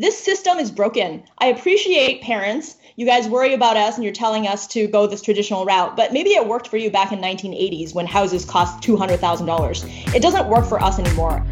[0.00, 1.24] This system is broken.
[1.38, 2.76] I appreciate parents.
[2.94, 6.12] You guys worry about us and you're telling us to go this traditional route, but
[6.12, 10.14] maybe it worked for you back in 1980s when houses cost $200,000.
[10.14, 11.44] It doesn't work for us anymore.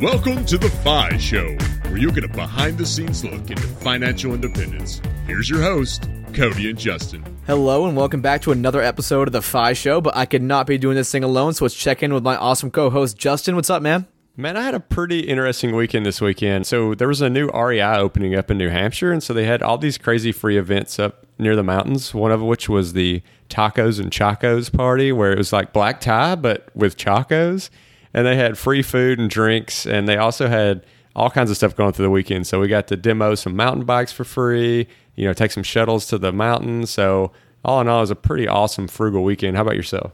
[0.00, 1.56] Welcome to the FI Show,
[1.90, 5.02] where you get a behind the scenes look into financial independence.
[5.26, 7.33] Here's your host, Cody and Justin.
[7.46, 10.66] Hello, and welcome back to another episode of the FI Show, but I could not
[10.66, 13.54] be doing this thing alone, so let's check in with my awesome co host, Justin.
[13.54, 14.06] What's up, man?
[14.34, 16.66] Man, I had a pretty interesting weekend this weekend.
[16.66, 19.62] So there was a new REI opening up in New Hampshire, and so they had
[19.62, 22.14] all these crazy free events up near the mountains.
[22.14, 26.36] One of which was the Tacos and Chacos party, where it was like black tie
[26.36, 27.68] but with Chacos
[28.14, 31.76] and they had free food and drinks, and they also had all kinds of stuff
[31.76, 32.46] going through the weekend.
[32.46, 36.06] So we got to demo some mountain bikes for free, you know, take some shuttles
[36.06, 36.90] to the mountains.
[36.90, 37.32] So
[37.64, 39.56] all in all, it was a pretty awesome frugal weekend.
[39.56, 40.12] How about yourself?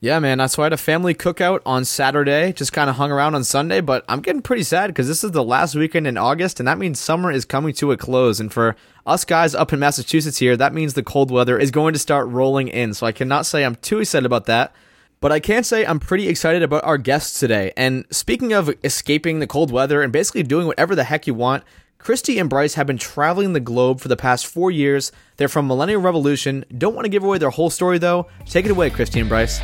[0.00, 0.48] Yeah, man.
[0.48, 3.80] So I had a family cookout on Saturday, just kind of hung around on Sunday,
[3.80, 6.76] but I'm getting pretty sad because this is the last weekend in August, and that
[6.76, 8.40] means summer is coming to a close.
[8.40, 8.74] And for
[9.06, 12.26] us guys up in Massachusetts here, that means the cold weather is going to start
[12.26, 12.94] rolling in.
[12.94, 14.74] So I cannot say I'm too excited about that.
[15.20, 17.72] But I can say I'm pretty excited about our guests today.
[17.76, 21.62] And speaking of escaping the cold weather and basically doing whatever the heck you want,
[22.02, 25.12] Kristy and Bryce have been traveling the globe for the past four years.
[25.36, 26.64] They're from Millennial Revolution.
[26.76, 28.26] Don't want to give away their whole story though.
[28.44, 29.60] Take it away, Kristy and Bryce.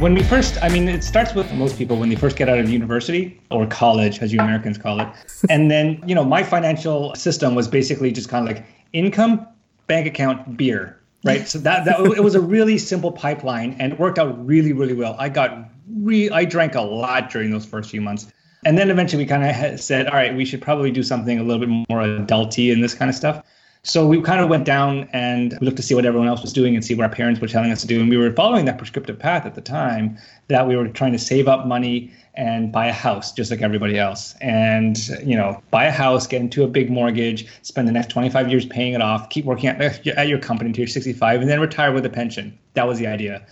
[0.00, 2.58] When we first, I mean, it starts with most people when they first get out
[2.58, 5.06] of university or college, as you Americans call it.
[5.48, 9.46] And then, you know, my financial system was basically just kind of like income,
[9.86, 11.48] bank account, beer right?
[11.48, 14.92] So that that it was a really simple pipeline, and it worked out really really
[14.92, 15.14] well.
[15.20, 18.26] I got re I drank a lot during those first few months,
[18.64, 21.42] and then eventually we kind of said, all right, we should probably do something a
[21.42, 23.44] little bit more adulty and this kind of stuff.
[23.86, 26.54] So we kind of went down and we looked to see what everyone else was
[26.54, 28.00] doing and see what our parents were telling us to do.
[28.00, 30.16] And we were following that prescriptive path at the time
[30.48, 33.98] that we were trying to save up money and buy a house just like everybody
[33.98, 34.34] else.
[34.40, 38.48] And, you know, buy a house, get into a big mortgage, spend the next 25
[38.48, 41.60] years paying it off, keep working at, at your company until you're 65, and then
[41.60, 42.58] retire with a pension.
[42.72, 43.46] That was the idea.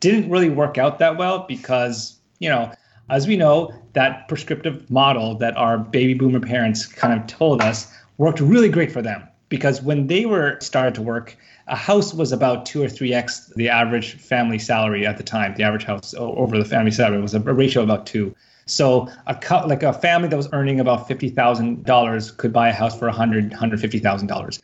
[0.00, 2.70] Didn't really work out that well because, you know,
[3.08, 7.92] as we know, that prescriptive model that our baby boomer parents kind of told us
[8.18, 11.36] worked really great for them because when they were started to work,
[11.66, 15.54] a house was about two or three x the average family salary at the time.
[15.54, 18.34] The average house over the family salary was a ratio of about two.
[18.66, 22.72] So a like a family that was earning about fifty thousand dollars could buy a
[22.72, 24.60] house for a hundred, hundred fifty thousand dollars.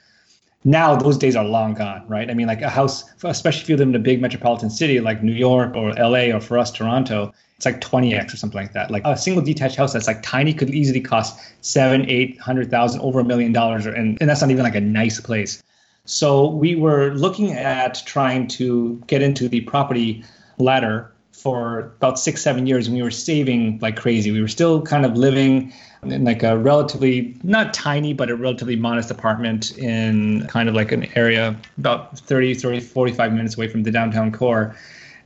[0.64, 2.30] Now those days are long gone, right?
[2.30, 5.22] I mean, like a house, especially if you live in a big metropolitan city like
[5.22, 8.90] New York or LA or for us Toronto, it's like 20x or something like that.
[8.90, 13.00] Like a single detached house that's like tiny could easily cost seven, eight hundred thousand,
[13.02, 15.62] over a million dollars, and and that's not even like a nice place.
[16.06, 20.24] So we were looking at trying to get into the property
[20.58, 24.30] ladder for about six, seven years, and we were saving like crazy.
[24.30, 25.72] We were still kind of living
[26.06, 30.92] in like a relatively not tiny, but a relatively modest apartment in kind of like
[30.92, 34.76] an area about 30, 30, 45 minutes away from the downtown core.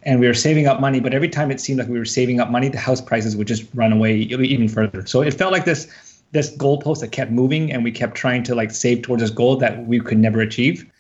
[0.05, 2.41] And we were saving up money, but every time it seemed like we were saving
[2.41, 5.05] up money, the house prices would just run away even further.
[5.06, 5.89] So it felt like this
[6.33, 9.56] this goalpost that kept moving, and we kept trying to like save towards this goal
[9.56, 10.91] that we could never achieve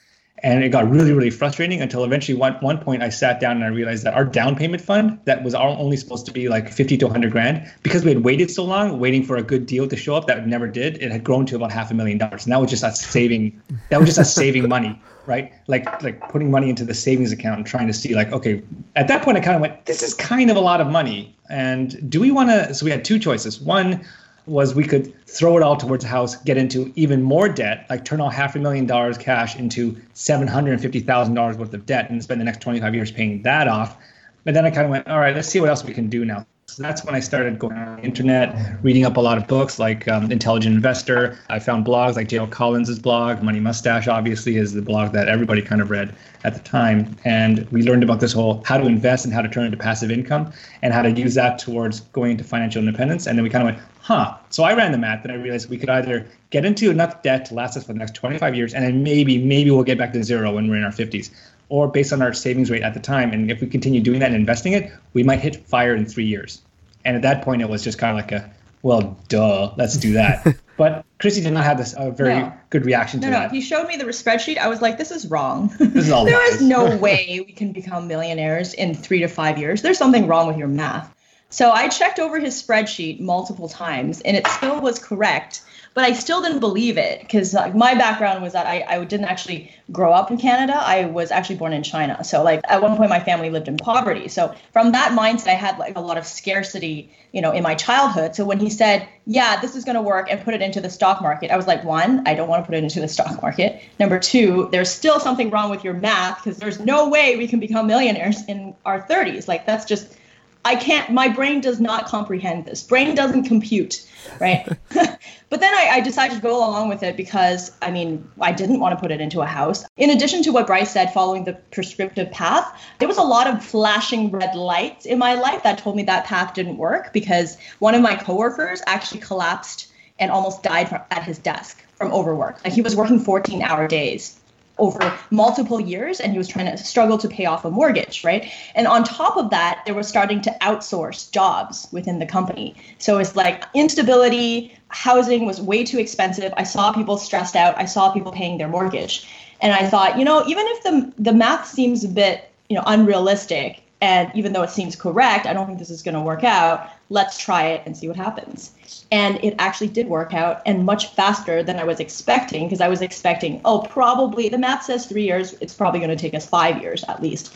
[0.42, 3.64] and it got really really frustrating until eventually one one point I sat down and
[3.64, 6.96] I realized that our down payment fund that was only supposed to be like 50
[6.98, 9.96] to 100 grand because we had waited so long waiting for a good deal to
[9.96, 12.44] show up that never did it had grown to about half a million dollars.
[12.44, 13.60] And that was just us saving
[13.90, 15.52] that was just us saving money right?
[15.66, 18.62] Like like putting money into the savings account and trying to see like okay
[18.96, 21.36] at that point I kind of went this is kind of a lot of money.
[21.50, 23.60] And do we want to so we had two choices.
[23.60, 24.04] One
[24.48, 28.04] was we could throw it all towards the house, get into even more debt, like
[28.04, 31.74] turn all half a million dollars cash into seven hundred and fifty thousand dollars worth
[31.74, 33.96] of debt, and spend the next twenty five years paying that off.
[34.44, 36.24] But then I kind of went, all right, let's see what else we can do
[36.24, 36.46] now.
[36.78, 40.06] That's when I started going on the internet, reading up a lot of books like
[40.06, 41.36] um, Intelligent Investor.
[41.48, 42.46] I found blogs like J.L.
[42.46, 43.42] Collins' blog.
[43.42, 46.14] Money Mustache, obviously, is the blog that everybody kind of read
[46.44, 47.16] at the time.
[47.24, 49.76] And we learned about this whole how to invest and how to turn it into
[49.78, 50.52] passive income
[50.82, 53.26] and how to use that towards going into financial independence.
[53.26, 54.36] And then we kind of went, huh.
[54.50, 57.44] So I ran the math and I realized we could either get into enough debt
[57.46, 60.12] to last us for the next 25 years and then maybe, maybe we'll get back
[60.12, 61.30] to zero when we're in our 50s
[61.70, 63.32] or based on our savings rate at the time.
[63.32, 66.24] And if we continue doing that and investing it, we might hit fire in three
[66.24, 66.62] years.
[67.08, 68.50] And at that point, it was just kind of like a,
[68.82, 70.46] well, duh, let's do that.
[70.76, 72.52] but Chrissy did not have this a very no.
[72.68, 73.30] good reaction to it.
[73.30, 73.50] no, that.
[73.50, 74.58] No, he showed me the spreadsheet.
[74.58, 75.72] I was like, this is wrong.
[75.78, 79.56] This is all there is no way we can become millionaires in three to five
[79.56, 79.80] years.
[79.80, 81.14] There's something wrong with your math.
[81.48, 85.62] So I checked over his spreadsheet multiple times, and it still was correct
[85.94, 89.26] but I still didn't believe it because like, my background was that I, I didn't
[89.26, 90.74] actually grow up in Canada.
[90.74, 92.22] I was actually born in China.
[92.24, 94.28] So like at one point my family lived in poverty.
[94.28, 97.74] So from that mindset, I had like a lot of scarcity, you know, in my
[97.74, 98.34] childhood.
[98.34, 100.90] So when he said, yeah, this is going to work and put it into the
[100.90, 103.42] stock market, I was like, one, I don't want to put it into the stock
[103.42, 103.82] market.
[103.98, 107.60] Number two, there's still something wrong with your math because there's no way we can
[107.60, 109.48] become millionaires in our 30s.
[109.48, 110.16] Like that's just
[110.64, 112.82] I can't, my brain does not comprehend this.
[112.82, 114.06] Brain doesn't compute,
[114.40, 114.66] right?
[114.90, 118.80] but then I, I, decided to go along with it because, I mean, I didn't
[118.80, 119.84] want to put it into a house.
[119.96, 123.64] In addition to what Bryce said, following the prescriptive path, there was a lot of
[123.64, 127.94] flashing red lights in my life that told me that path didn't work because one
[127.94, 129.88] of my coworkers actually collapsed
[130.18, 132.62] and almost died from, at his desk from overwork.
[132.64, 134.37] Like he was working 14 hour days
[134.78, 138.50] over multiple years and he was trying to struggle to pay off a mortgage, right?
[138.74, 142.74] And on top of that, they were starting to outsource jobs within the company.
[142.98, 146.52] So it's like instability, housing was way too expensive.
[146.56, 147.76] I saw people stressed out.
[147.76, 149.26] I saw people paying their mortgage.
[149.60, 152.84] And I thought, you know, even if the the math seems a bit, you know,
[152.86, 156.44] unrealistic, and even though it seems correct, I don't think this is going to work
[156.44, 156.88] out.
[157.10, 158.72] Let's try it and see what happens.
[159.10, 162.88] And it actually did work out and much faster than I was expecting because I
[162.88, 165.54] was expecting, oh, probably the math says three years.
[165.60, 167.54] It's probably going to take us five years at least.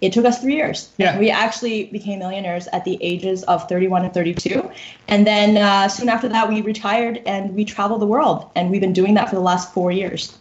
[0.00, 0.90] It took us three years.
[0.96, 1.18] Yeah.
[1.18, 4.70] We actually became millionaires at the ages of 31 and 32.
[5.08, 8.50] And then uh, soon after that, we retired and we traveled the world.
[8.54, 10.38] And we've been doing that for the last four years.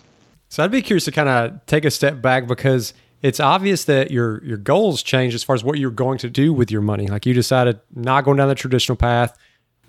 [0.47, 4.11] So I'd be curious to kind of take a step back because it's obvious that
[4.11, 7.07] your your goals changed as far as what you're going to do with your money.
[7.07, 9.37] Like you decided not going down the traditional path,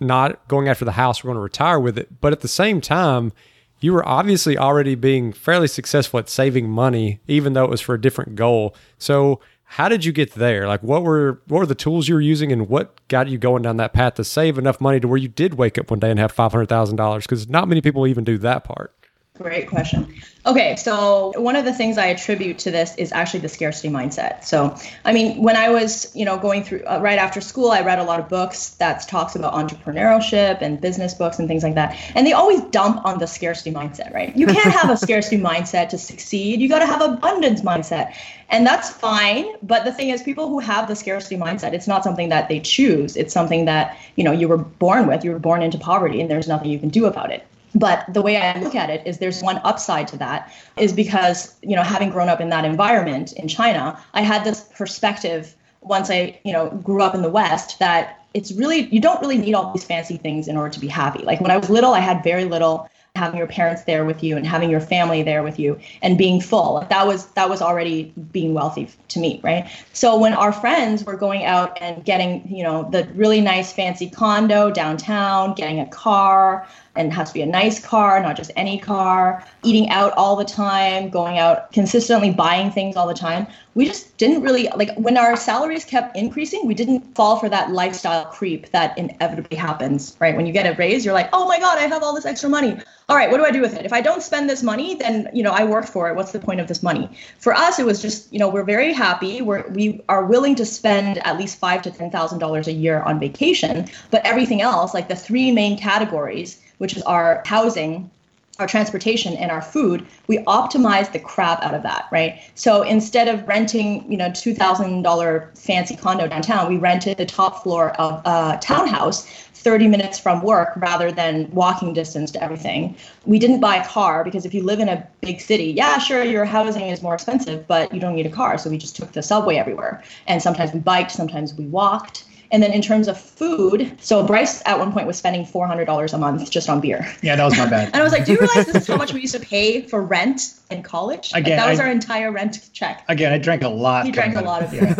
[0.00, 2.20] not going after the house, we're going to retire with it.
[2.20, 3.32] But at the same time,
[3.80, 7.94] you were obviously already being fairly successful at saving money, even though it was for
[7.94, 8.74] a different goal.
[8.98, 10.66] So how did you get there?
[10.66, 13.62] Like what were what were the tools you were using and what got you going
[13.62, 16.10] down that path to save enough money to where you did wake up one day
[16.10, 17.24] and have five hundred thousand dollars?
[17.24, 18.92] Because not many people even do that part.
[19.40, 20.14] Great question.
[20.44, 24.44] Okay, so one of the things I attribute to this is actually the scarcity mindset.
[24.44, 24.76] So,
[25.06, 27.98] I mean, when I was, you know, going through uh, right after school, I read
[27.98, 31.96] a lot of books that talks about entrepreneurship and business books and things like that.
[32.14, 34.36] And they always dump on the scarcity mindset, right?
[34.36, 36.60] You can't have a scarcity mindset to succeed.
[36.60, 38.14] You got to have abundance mindset.
[38.50, 42.04] And that's fine, but the thing is people who have the scarcity mindset, it's not
[42.04, 43.16] something that they choose.
[43.16, 45.24] It's something that, you know, you were born with.
[45.24, 47.46] You were born into poverty and there's nothing you can do about it.
[47.74, 51.54] But the way I look at it is there's one upside to that is because,
[51.62, 56.10] you know, having grown up in that environment in China, I had this perspective once
[56.10, 59.54] I, you know, grew up in the West that it's really you don't really need
[59.54, 61.22] all these fancy things in order to be happy.
[61.24, 64.36] Like when I was little, I had very little having your parents there with you
[64.36, 68.12] and having your family there with you and being full that was that was already
[68.30, 72.62] being wealthy to me right so when our friends were going out and getting you
[72.62, 76.66] know the really nice fancy condo downtown getting a car
[76.96, 80.34] and it has to be a nice car, not just any car, eating out all
[80.36, 83.46] the time, going out consistently buying things all the time.
[83.74, 87.70] We just didn't really like when our salaries kept increasing, we didn't fall for that
[87.70, 90.34] lifestyle creep that inevitably happens, right?
[90.34, 92.48] When you get a raise, you're like, "Oh my god, I have all this extra
[92.48, 92.76] money.
[93.08, 93.84] All right, what do I do with it?
[93.84, 96.16] If I don't spend this money, then, you know, I worked for it.
[96.16, 97.08] What's the point of this money?"
[97.38, 99.40] For us, it was just, you know, we're very happy.
[99.40, 103.88] We're we are willing to spend at least 5 to $10,000 a year on vacation,
[104.10, 108.10] but everything else, like the three main categories which is our housing,
[108.58, 112.40] our transportation, and our food, we optimize the crap out of that, right?
[112.54, 117.26] So instead of renting, you know, two thousand dollar fancy condo downtown, we rented the
[117.26, 119.26] top floor of a townhouse
[119.60, 122.96] 30 minutes from work rather than walking distance to everything.
[123.26, 126.24] We didn't buy a car because if you live in a big city, yeah, sure,
[126.24, 128.56] your housing is more expensive, but you don't need a car.
[128.56, 130.02] So we just took the subway everywhere.
[130.26, 132.24] And sometimes we biked, sometimes we walked.
[132.52, 135.84] And then in terms of food, so Bryce at one point was spending four hundred
[135.84, 137.06] dollars a month just on beer.
[137.22, 137.86] Yeah, that was my bad.
[137.92, 139.82] and I was like, "Do you realize this is how much we used to pay
[139.82, 141.30] for rent in college?
[141.32, 144.04] Again, like, that was I, our entire rent check." Again, I drank a lot.
[144.04, 144.94] He drank a lot of beer.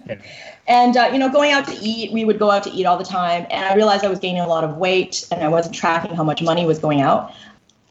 [0.06, 0.16] yeah.
[0.66, 2.96] And uh, you know, going out to eat, we would go out to eat all
[2.96, 5.74] the time, and I realized I was gaining a lot of weight, and I wasn't
[5.74, 7.34] tracking how much money was going out.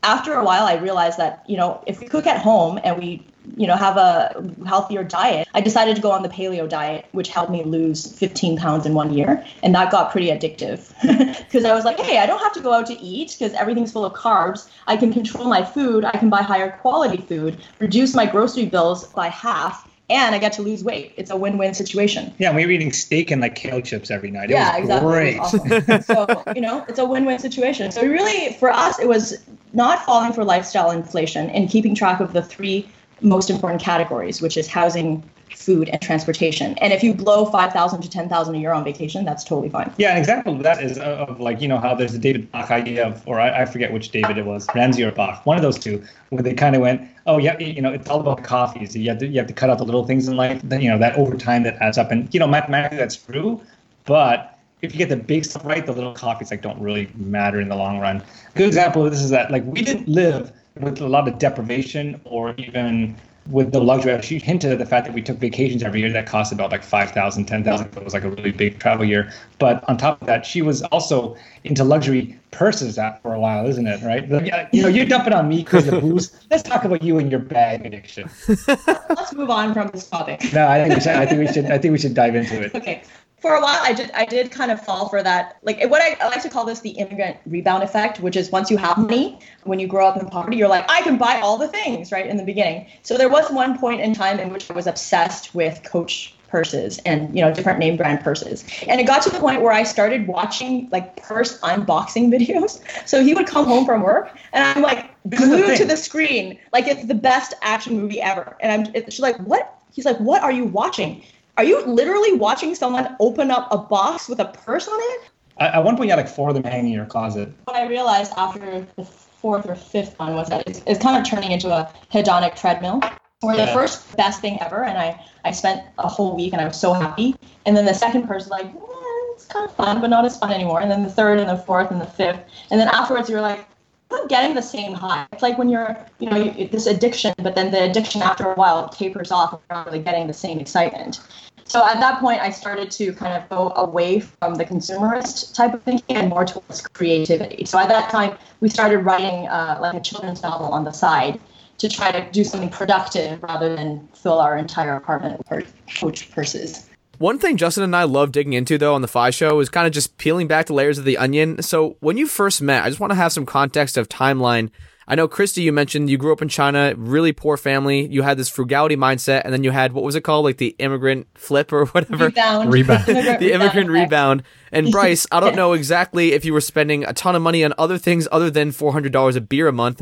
[0.02, 3.24] After a while, I realized that you know, if we cook at home and we
[3.58, 7.30] you know have a healthier diet i decided to go on the paleo diet which
[7.30, 10.94] helped me lose 15 pounds in one year and that got pretty addictive
[11.38, 13.92] because i was like hey i don't have to go out to eat because everything's
[13.92, 18.14] full of carbs i can control my food i can buy higher quality food reduce
[18.14, 21.14] my grocery bills by half and I get to lose weight.
[21.18, 22.34] It's a win-win situation.
[22.38, 24.52] Yeah, we were eating steak and like kale chips every night.
[24.52, 25.12] It yeah, exactly.
[25.12, 25.40] Great.
[25.40, 26.02] Awesome.
[26.02, 27.92] so you know, it's a win-win situation.
[27.92, 32.34] So really, for us, it was not falling for lifestyle inflation and keeping track of
[32.34, 32.88] the three
[33.22, 36.78] most important categories, which is housing, food, and transportation.
[36.80, 39.70] And if you blow five thousand to ten thousand a year on vacation, that's totally
[39.70, 39.92] fine.
[39.98, 42.52] Yeah, an example of that is uh, of like you know how there's a David
[42.52, 45.58] Bach idea of, or I, I forget which David it was, Ramsey or Bach, one
[45.58, 48.44] of those two, where they kind of went, oh yeah, you know, it's all about
[48.44, 48.96] coffees.
[48.96, 50.90] You have to you have to cut out the little things in life, that, you
[50.90, 53.62] know, that over time that adds up, and you know, mathematically that's true,
[54.06, 57.60] but if you get the big stuff right, the little coffees like don't really matter
[57.60, 58.24] in the long run.
[58.56, 62.20] Good example of this is that like we didn't live with a lot of deprivation
[62.26, 63.16] or even
[63.50, 64.20] with the luxury.
[64.22, 66.84] She hinted at the fact that we took vacations every year that cost about like
[66.84, 67.86] 5,000, 10,000.
[67.86, 69.32] It was like a really big travel year.
[69.60, 73.86] But on top of that, she was also into luxury purses for a while, isn't
[73.86, 74.02] it?
[74.04, 74.28] Right?
[74.74, 76.36] you know, you're dumping on me because of booze.
[76.52, 78.30] Let's talk about you and your bag addiction.
[78.68, 80.42] Let's move on from this topic.
[80.54, 81.16] No, I think we should.
[81.16, 81.66] I think we should.
[81.66, 82.74] I think we should dive into it.
[82.74, 83.04] Okay
[83.46, 85.58] for a while, I did I did kind of fall for that.
[85.62, 88.72] Like what I, I, like to call this the immigrant rebound effect, which is once
[88.72, 91.56] you have money, when you grow up in poverty, you're like, I can buy all
[91.60, 92.26] the things, right?
[92.26, 92.88] In the beginning.
[93.04, 96.98] So there was one point in time in which I was obsessed with Coach purses
[97.06, 99.82] and you know different name brand purses and it got to the point where i
[99.82, 104.82] started watching like purse unboxing videos so he would come home from work and i'm
[104.82, 109.20] like glued to the screen like it's the best action movie ever and i'm she's
[109.20, 111.22] like what he's like what are you watching
[111.58, 115.30] are you literally watching someone open up a box with a purse on it?
[115.58, 117.50] At one point, you had like four of them hanging in your closet.
[117.64, 121.30] What I realized after the fourth or fifth one was that it's, it's kind of
[121.30, 123.00] turning into a hedonic treadmill
[123.40, 123.66] where yeah.
[123.66, 126.80] the first best thing ever, and I, I spent a whole week and I was
[126.80, 127.36] so happy.
[127.66, 130.52] And then the second person, like, eh, it's kind of fun, but not as fun
[130.52, 130.82] anymore.
[130.82, 132.40] And then the third and the fourth and the fifth.
[132.70, 133.66] And then afterwards, you're like,
[134.12, 135.28] I'm getting the same high.
[135.32, 138.90] It's like when you're, you know, this addiction, but then the addiction after a while
[138.90, 141.20] tapers off and you're not really getting the same excitement.
[141.68, 145.74] So at that point, I started to kind of go away from the consumerist type
[145.74, 147.66] of thinking and more towards creativity.
[147.66, 151.40] So at that time, we started writing uh, like a children's novel on the side
[151.80, 156.88] to try to do something productive rather than fill our entire apartment with coach purses.
[157.18, 159.88] One thing Justin and I love digging into though on the FI show is kind
[159.88, 161.62] of just peeling back the layers of the onion.
[161.62, 164.70] So when you first met, I just want to have some context of timeline
[165.08, 168.08] I know, Kristy, you mentioned you grew up in China, really poor family.
[168.08, 170.76] You had this frugality mindset, and then you had what was it called, like the
[170.80, 172.26] immigrant flip or whatever?
[172.26, 172.74] Rebound.
[172.74, 173.06] Rebound.
[173.06, 174.44] the immigrant rebound.
[174.72, 177.74] And Bryce, I don't know exactly if you were spending a ton of money on
[177.78, 180.02] other things other than four hundred dollars a beer a month.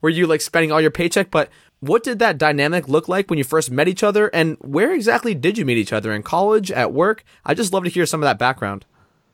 [0.00, 1.30] were you like spending all your paycheck?
[1.30, 1.48] But
[1.86, 5.34] what did that dynamic look like when you first met each other, and where exactly
[5.34, 6.12] did you meet each other?
[6.12, 7.24] In college, at work?
[7.44, 8.84] I just love to hear some of that background.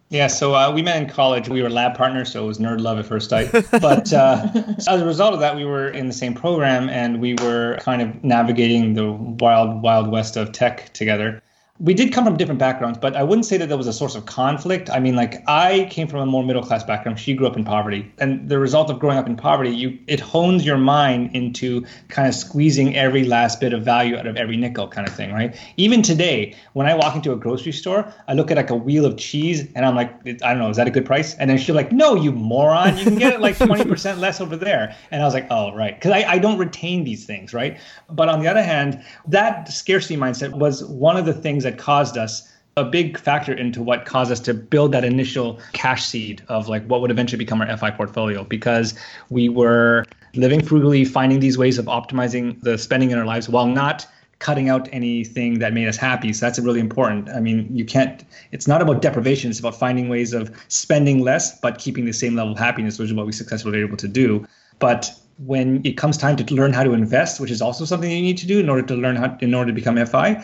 [0.08, 1.48] Yeah, so uh, we met in college.
[1.48, 3.52] We were lab partners, so it was nerd love at first sight.
[3.80, 7.34] But uh, as a result of that, we were in the same program and we
[7.34, 11.40] were kind of navigating the wild, wild west of tech together
[11.80, 14.14] we did come from different backgrounds, but I wouldn't say that there was a source
[14.14, 14.90] of conflict.
[14.90, 17.18] I mean, like I came from a more middle class background.
[17.18, 20.20] She grew up in poverty, and the result of growing up in poverty, you it
[20.20, 24.58] hones your mind into kind of squeezing every last bit of value out of every
[24.58, 25.58] nickel, kind of thing, right?
[25.78, 29.06] Even today, when I walk into a grocery store, I look at like a wheel
[29.06, 31.34] of cheese, and I'm like, I don't know, is that a good price?
[31.36, 34.42] And then she's like, No, you moron, you can get it like twenty percent less
[34.42, 34.94] over there.
[35.10, 37.78] And I was like, Oh, right, because I, I don't retain these things, right?
[38.10, 42.18] But on the other hand, that scarcity mindset was one of the things that caused
[42.18, 46.68] us a big factor into what caused us to build that initial cash seed of
[46.68, 48.94] like what would eventually become our FI portfolio because
[49.28, 53.66] we were living frugally, finding these ways of optimizing the spending in our lives while
[53.66, 54.06] not
[54.38, 56.32] cutting out anything that made us happy.
[56.32, 57.28] So that's really important.
[57.28, 61.60] I mean, you can't, it's not about deprivation, it's about finding ways of spending less
[61.60, 64.08] but keeping the same level of happiness, which is what we successfully were able to
[64.08, 64.46] do.
[64.78, 65.12] But
[65.44, 68.38] when it comes time to learn how to invest, which is also something you need
[68.38, 70.42] to do in order to learn how, in order to become FI,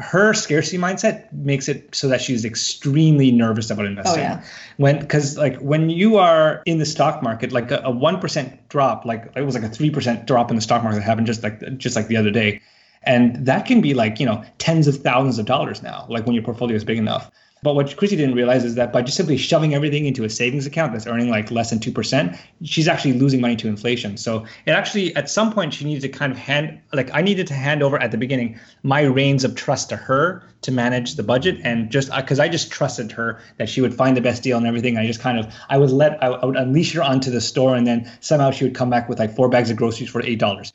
[0.00, 4.20] her scarcity mindset makes it so that she's extremely nervous about oh, investing.
[4.20, 4.44] Oh, yeah.
[4.78, 9.04] When because like when you are in the stock market, like a one percent drop,
[9.04, 11.42] like it was like a three percent drop in the stock market that happened just
[11.42, 12.60] like just like the other day,
[13.02, 16.34] and that can be like you know tens of thousands of dollars now, like when
[16.34, 17.30] your portfolio is big enough.
[17.62, 20.64] But what Chrissy didn't realize is that by just simply shoving everything into a savings
[20.64, 24.16] account that's earning like less than 2%, she's actually losing money to inflation.
[24.16, 27.46] So it actually, at some point, she needed to kind of hand, like, I needed
[27.48, 31.22] to hand over at the beginning my reins of trust to her to manage the
[31.22, 31.58] budget.
[31.62, 34.56] And just because uh, I just trusted her that she would find the best deal
[34.56, 34.96] and everything.
[34.96, 37.76] I just kind of, I would let, I, I would unleash her onto the store
[37.76, 40.72] and then somehow she would come back with like four bags of groceries for $8.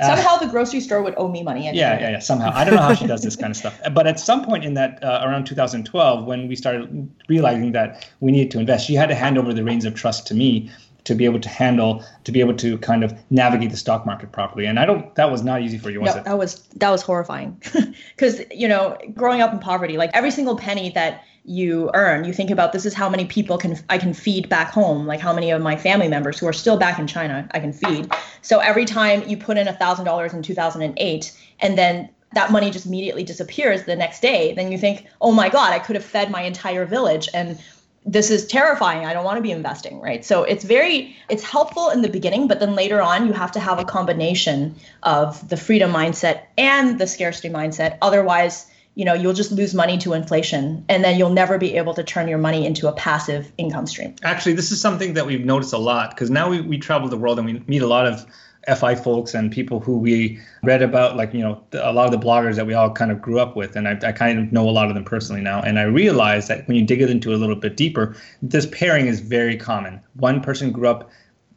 [0.00, 1.68] Uh, somehow the grocery store would owe me money.
[1.68, 1.80] Anyway.
[1.80, 2.18] Yeah, yeah, yeah.
[2.18, 3.78] Somehow I don't know how she does this kind of stuff.
[3.92, 8.32] But at some point in that uh, around 2012, when we started realizing that we
[8.32, 10.70] needed to invest, she had to hand over the reins of trust to me
[11.04, 14.32] to be able to handle, to be able to kind of navigate the stock market
[14.32, 14.66] properly.
[14.66, 15.14] And I don't.
[15.16, 16.24] That was not easy for you, was no, it?
[16.24, 17.60] That was that was horrifying,
[18.16, 22.24] because you know, growing up in poverty, like every single penny that you earn.
[22.24, 25.20] You think about this is how many people can I can feed back home, like
[25.20, 28.12] how many of my family members who are still back in China I can feed.
[28.42, 32.70] So every time you put in a thousand dollars in 2008, and then that money
[32.70, 36.04] just immediately disappears the next day, then you think, oh my God, I could have
[36.04, 37.58] fed my entire village and
[38.04, 41.88] this is terrifying i don't want to be investing right so it's very it's helpful
[41.90, 45.56] in the beginning but then later on you have to have a combination of the
[45.56, 50.84] freedom mindset and the scarcity mindset otherwise you know you'll just lose money to inflation
[50.88, 54.14] and then you'll never be able to turn your money into a passive income stream
[54.22, 57.16] actually this is something that we've noticed a lot because now we, we travel the
[57.16, 58.26] world and we meet a lot of
[58.68, 62.24] FI folks and people who we read about, like, you know, a lot of the
[62.24, 63.74] bloggers that we all kind of grew up with.
[63.74, 65.60] And I, I kind of know a lot of them personally now.
[65.60, 69.06] And I realize that when you dig it into a little bit deeper, this pairing
[69.06, 70.00] is very common.
[70.14, 71.10] One person grew up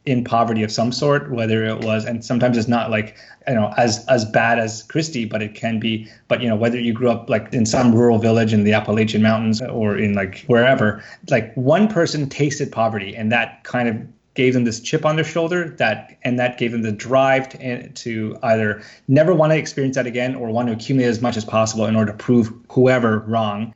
[0.06, 3.16] in poverty of some sort, whether it was, and sometimes it's not like,
[3.48, 6.08] you know, as as bad as Kristy, but it can be.
[6.28, 9.20] But you know, whether you grew up like in some rural village in the Appalachian
[9.20, 13.96] Mountains or in like wherever, like one person tasted poverty, and that kind of
[14.34, 17.88] gave them this chip on their shoulder that and that gave them the drive to,
[17.88, 21.44] to either never want to experience that again or want to accumulate as much as
[21.44, 23.74] possible in order to prove whoever wrong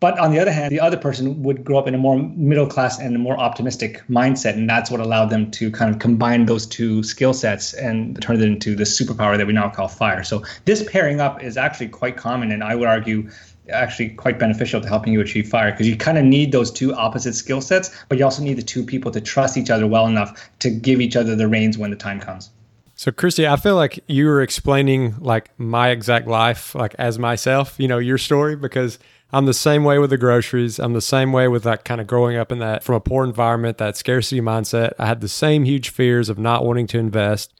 [0.00, 2.66] but on the other hand the other person would grow up in a more middle
[2.66, 6.46] class and a more optimistic mindset and that's what allowed them to kind of combine
[6.46, 10.24] those two skill sets and turn it into the superpower that we now call fire
[10.24, 13.28] so this pairing up is actually quite common and i would argue
[13.72, 16.94] actually quite beneficial to helping you achieve fire because you kind of need those two
[16.94, 20.06] opposite skill sets, but you also need the two people to trust each other well
[20.06, 22.50] enough to give each other the reins when the time comes.
[22.94, 27.76] So, Kristy, I feel like you were explaining like my exact life, like as myself,
[27.78, 28.98] you know, your story, because
[29.32, 30.78] I'm the same way with the groceries.
[30.78, 33.24] I'm the same way with like kind of growing up in that from a poor
[33.24, 34.92] environment, that scarcity mindset.
[34.98, 37.52] I had the same huge fears of not wanting to invest.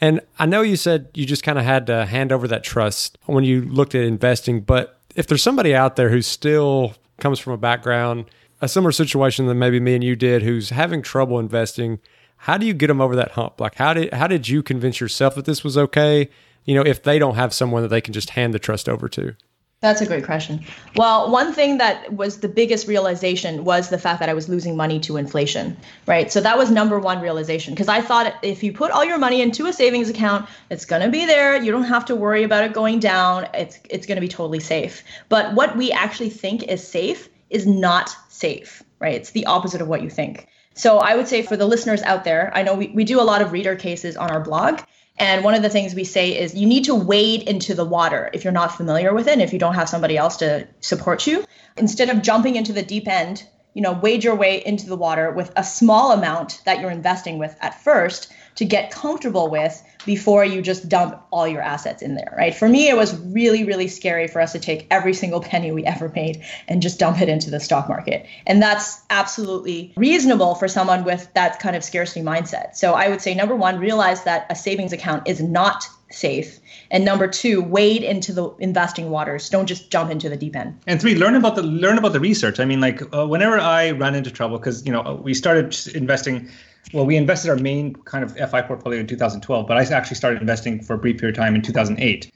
[0.00, 3.16] And I know you said you just kind of had to hand over that trust
[3.24, 7.52] when you looked at investing, but if there's somebody out there who still comes from
[7.52, 8.26] a background,
[8.60, 12.00] a similar situation that maybe me and you did, who's having trouble investing,
[12.38, 13.60] how do you get them over that hump?
[13.60, 16.28] Like, how did how did you convince yourself that this was okay?
[16.64, 19.08] You know, if they don't have someone that they can just hand the trust over
[19.10, 19.36] to.
[19.84, 20.64] That's a great question.
[20.96, 24.78] Well, one thing that was the biggest realization was the fact that I was losing
[24.78, 25.76] money to inflation,
[26.06, 26.32] right?
[26.32, 29.42] So that was number one realization because I thought if you put all your money
[29.42, 31.62] into a savings account, it's going to be there.
[31.62, 33.46] You don't have to worry about it going down.
[33.52, 35.04] It's it's going to be totally safe.
[35.28, 39.16] But what we actually think is safe is not safe, right?
[39.16, 40.48] It's the opposite of what you think.
[40.72, 43.28] So I would say for the listeners out there, I know we, we do a
[43.32, 44.80] lot of reader cases on our blog.
[45.16, 48.30] And one of the things we say is you need to wade into the water
[48.32, 51.26] if you're not familiar with it, and if you don't have somebody else to support
[51.26, 51.44] you.
[51.76, 55.30] Instead of jumping into the deep end, you know, wade your way into the water
[55.30, 60.44] with a small amount that you're investing with at first to get comfortable with before
[60.44, 62.54] you just dump all your assets in there, right?
[62.54, 65.84] For me, it was really, really scary for us to take every single penny we
[65.84, 68.26] ever made and just dump it into the stock market.
[68.46, 72.76] And that's absolutely reasonable for someone with that kind of scarcity mindset.
[72.76, 76.60] So I would say number one, realize that a savings account is not safe.
[76.90, 79.50] And number two, wade into the investing waters.
[79.50, 80.78] Don't just jump into the deep end.
[80.86, 82.60] And three, learn about the learn about the research.
[82.60, 86.48] I mean, like uh, whenever I run into trouble, because you know we started investing
[86.92, 90.40] well, we invested our main kind of FI portfolio in 2012, but I actually started
[90.40, 92.30] investing for a brief period of time in 2008.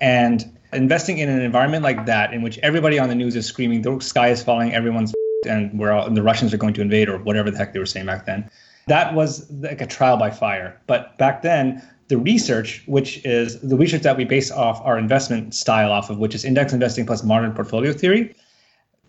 [0.00, 3.82] And investing in an environment like that, in which everybody on the news is screaming,
[3.82, 5.14] the sky is falling, everyone's
[5.48, 7.78] and we're all, and the Russians are going to invade, or whatever the heck they
[7.78, 8.48] were saying back then.
[8.88, 10.80] That was like a trial by fire.
[10.86, 15.54] But back then, the research, which is the research that we base off our investment
[15.54, 18.34] style off of, which is index investing plus modern portfolio theory,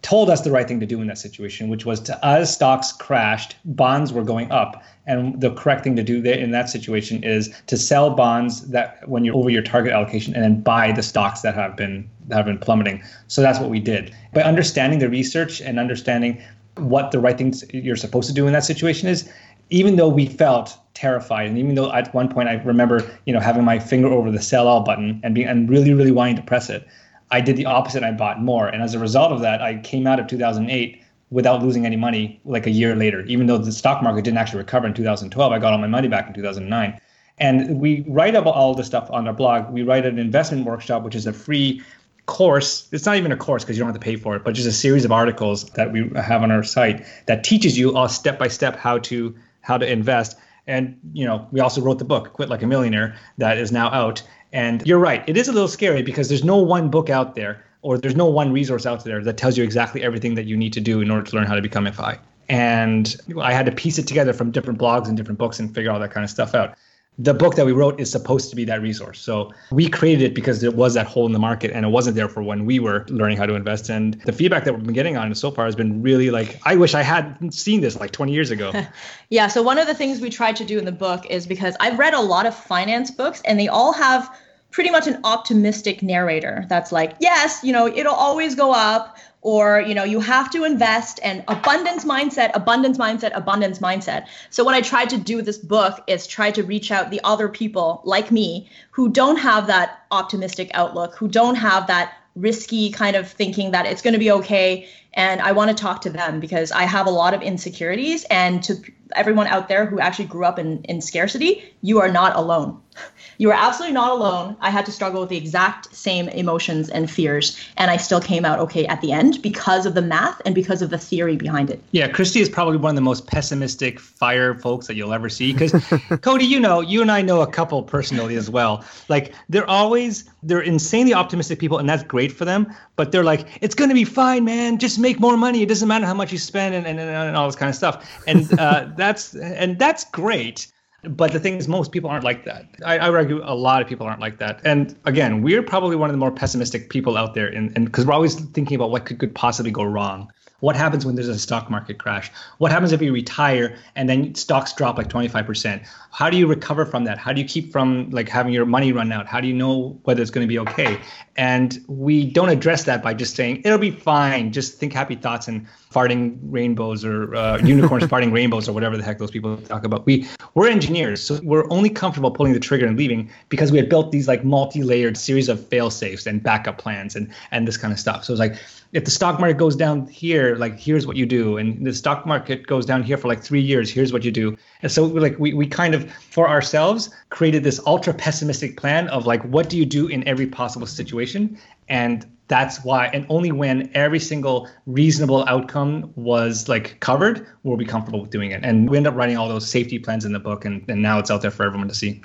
[0.04, 2.92] told us the right thing to do in that situation, which was to as stocks
[2.92, 4.84] crashed, bonds were going up.
[5.08, 9.08] And the correct thing to do there in that situation is to sell bonds that
[9.08, 12.36] when you're over your target allocation and then buy the stocks that have been that
[12.36, 13.02] have been plummeting.
[13.28, 14.14] So that's what we did.
[14.34, 16.42] By understanding the research and understanding
[16.78, 19.30] what the right things you're supposed to do in that situation is,
[19.70, 23.40] even though we felt terrified and even though at one point I remember, you know,
[23.40, 26.42] having my finger over the sell all button and being and really, really wanting to
[26.42, 26.88] press it
[27.34, 28.04] I did the opposite.
[28.04, 31.64] I bought more, and as a result of that, I came out of 2008 without
[31.64, 33.22] losing any money like a year later.
[33.22, 36.08] Even though the stock market didn't actually recover in 2012, I got all my money
[36.08, 37.02] back in 2009.
[37.40, 39.74] And we write about all this stuff on our blog.
[39.74, 41.82] We write an investment workshop, which is a free
[42.28, 42.88] course.
[42.92, 44.68] It's not even a course because you don't have to pay for it, but just
[44.68, 48.38] a series of articles that we have on our site that teaches you all step
[48.38, 50.38] by step how to how to invest.
[50.68, 53.90] And you know, we also wrote the book, Quit Like a Millionaire, that is now
[53.90, 54.22] out.
[54.54, 57.64] And you're right, it is a little scary because there's no one book out there
[57.82, 60.72] or there's no one resource out there that tells you exactly everything that you need
[60.74, 62.20] to do in order to learn how to become FI.
[62.50, 65.92] And I had to piece it together from different blogs and different books and figure
[65.92, 66.78] all that kind of stuff out.
[67.20, 69.20] The book that we wrote is supposed to be that resource.
[69.20, 72.16] So we created it because there was that hole in the market and it wasn't
[72.16, 73.90] there for when we were learning how to invest.
[73.90, 76.60] And the feedback that we've been getting on it so far has been really like,
[76.64, 78.72] I wish I had seen this like 20 years ago.
[79.30, 79.48] yeah.
[79.48, 82.00] So one of the things we tried to do in the book is because I've
[82.00, 84.36] read a lot of finance books and they all have
[84.72, 89.82] pretty much an optimistic narrator that's like, yes, you know, it'll always go up or
[89.82, 94.26] you know you have to invest and abundance mindset abundance mindset abundance mindset.
[94.50, 97.22] So what i tried to do with this book is try to reach out the
[97.24, 102.90] other people like me who don't have that optimistic outlook who don't have that risky
[102.90, 106.10] kind of thinking that it's going to be okay and i want to talk to
[106.10, 108.24] them because i have a lot of insecurities.
[108.26, 108.76] And to
[109.16, 112.82] everyone out there who actually grew up in, in scarcity you are not alone
[113.44, 114.56] you are absolutely not alone.
[114.62, 118.46] I had to struggle with the exact same emotions and fears, and I still came
[118.46, 121.70] out okay at the end because of the math and because of the theory behind
[121.70, 121.84] it.
[121.92, 125.52] Yeah, Kristy is probably one of the most pessimistic fire folks that you'll ever see.
[125.52, 125.74] Because
[126.22, 128.86] Cody, you know, you and I know a couple personally as well.
[129.10, 132.74] Like they're always they're insanely optimistic people, and that's great for them.
[132.96, 134.80] But they're like, it's gonna be fine, man.
[134.80, 135.62] Just make more money.
[135.62, 138.10] It doesn't matter how much you spend, and and, and all this kind of stuff.
[138.26, 140.68] And uh, that's and that's great.
[141.04, 142.66] But the thing is, most people aren't like that.
[142.86, 144.62] I, I, would argue a lot of people aren't like that.
[144.64, 148.14] And again, we're probably one of the more pessimistic people out there, and because we're
[148.14, 150.32] always thinking about what could, could possibly go wrong.
[150.64, 152.32] What happens when there's a stock market crash?
[152.58, 155.86] What happens if you retire and then stocks drop like 25%?
[156.12, 157.18] How do you recover from that?
[157.18, 159.28] How do you keep from like having your money run out?
[159.28, 161.02] How do you know whether it's going to be okay?
[161.36, 164.54] And we don't address that by just saying it'll be fine.
[164.54, 169.04] Just think happy thoughts and farting rainbows or uh, unicorns farting rainbows or whatever the
[169.04, 170.06] heck those people talk about.
[170.06, 173.90] We we're engineers, so we're only comfortable pulling the trigger and leaving because we had
[173.90, 177.92] built these like multi-layered series of fail safes and backup plans and and this kind
[177.92, 178.24] of stuff.
[178.24, 178.56] So it's like
[178.94, 182.26] if the stock market goes down here, like here's what you do, and the stock
[182.28, 184.56] market goes down here for like three years, here's what you do.
[184.84, 189.26] And so like we we kind of for ourselves created this ultra pessimistic plan of
[189.26, 191.58] like what do you do in every possible situation,
[191.90, 197.86] and that's why and only when every single reasonable outcome was like covered were we
[197.86, 198.64] comfortable with doing it.
[198.64, 201.18] And we end up writing all those safety plans in the book and, and now
[201.18, 202.22] it's out there for everyone to see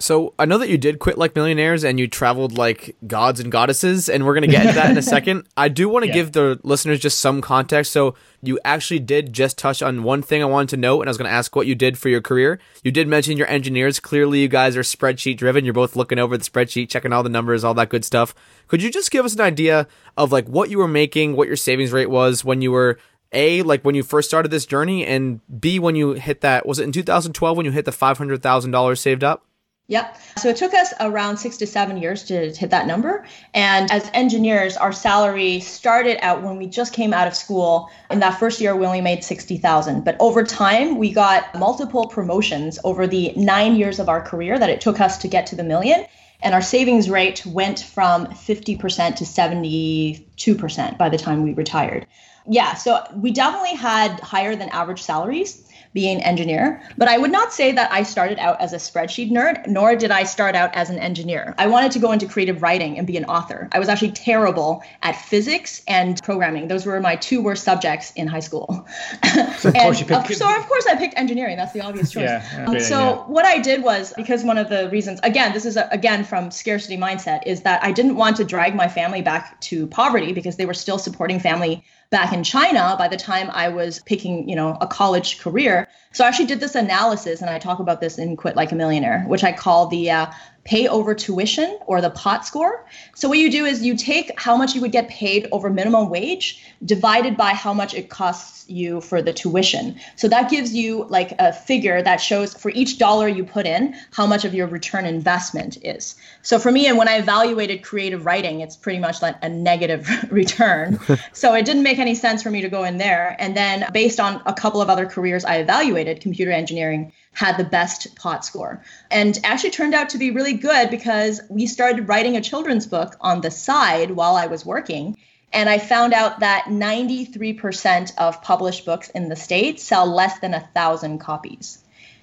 [0.00, 3.52] so I know that you did quit like millionaires and you traveled like gods and
[3.52, 5.46] goddesses, and we're gonna get into that in a second.
[5.58, 6.14] I do want to yeah.
[6.14, 7.92] give the listeners just some context.
[7.92, 11.10] So you actually did just touch on one thing I wanted to note, and I
[11.10, 12.58] was gonna ask what you did for your career.
[12.82, 14.00] You did mention your engineers.
[14.00, 15.66] Clearly, you guys are spreadsheet driven.
[15.66, 18.34] You're both looking over the spreadsheet, checking all the numbers, all that good stuff.
[18.68, 19.86] Could you just give us an idea
[20.16, 22.98] of like what you were making, what your savings rate was when you were
[23.32, 26.78] a like when you first started this journey, and B when you hit that was
[26.78, 29.44] it in 2012 when you hit the five hundred thousand dollars saved up?
[29.90, 30.16] Yep.
[30.38, 33.26] So it took us around six to seven years to hit that number.
[33.54, 37.90] And as engineers, our salary started out when we just came out of school.
[38.08, 40.04] In that first year, we only made 60,000.
[40.04, 44.70] But over time, we got multiple promotions over the nine years of our career that
[44.70, 46.06] it took us to get to the million.
[46.40, 52.06] And our savings rate went from 50% to 72% by the time we retired.
[52.46, 56.80] Yeah, so we definitely had higher than average salaries being an engineer.
[56.96, 60.10] But I would not say that I started out as a spreadsheet nerd, nor did
[60.10, 61.54] I start out as an engineer.
[61.58, 63.68] I wanted to go into creative writing and be an author.
[63.72, 66.68] I was actually terrible at physics and programming.
[66.68, 68.86] Those were my two worst subjects in high school.
[69.60, 71.56] So of, course, you picked- so of course I picked engineering.
[71.56, 72.24] That's the obvious choice.
[72.24, 75.76] Yeah, um, so what I did was because one of the reasons, again, this is
[75.76, 79.60] a, again from scarcity mindset, is that I didn't want to drag my family back
[79.62, 83.68] to poverty because they were still supporting family back in China by the time I
[83.68, 85.88] was picking, you know, a college career.
[86.12, 88.74] So I actually did this analysis, and I talk about this in Quit Like a
[88.74, 90.26] Millionaire, which I call the uh,
[90.64, 92.86] pay over tuition or the pot score.
[93.14, 96.10] So what you do is you take how much you would get paid over minimum
[96.10, 99.98] wage divided by how much it costs you for the tuition.
[100.16, 103.94] So that gives you like a figure that shows for each dollar you put in
[104.12, 106.14] how much of your return investment is.
[106.42, 110.08] So for me and when I evaluated creative writing, it's pretty much like a negative
[110.30, 111.00] return.
[111.32, 114.20] so it didn't make any sense for me to go in there and then based
[114.20, 118.82] on a couple of other careers I evaluated, computer engineering had the best pot score
[119.10, 123.16] and actually turned out to be really good because we started writing a children's book
[123.20, 125.16] on the side while I was working.
[125.52, 130.54] And I found out that 93% of published books in the States sell less than
[130.54, 131.78] a thousand copies.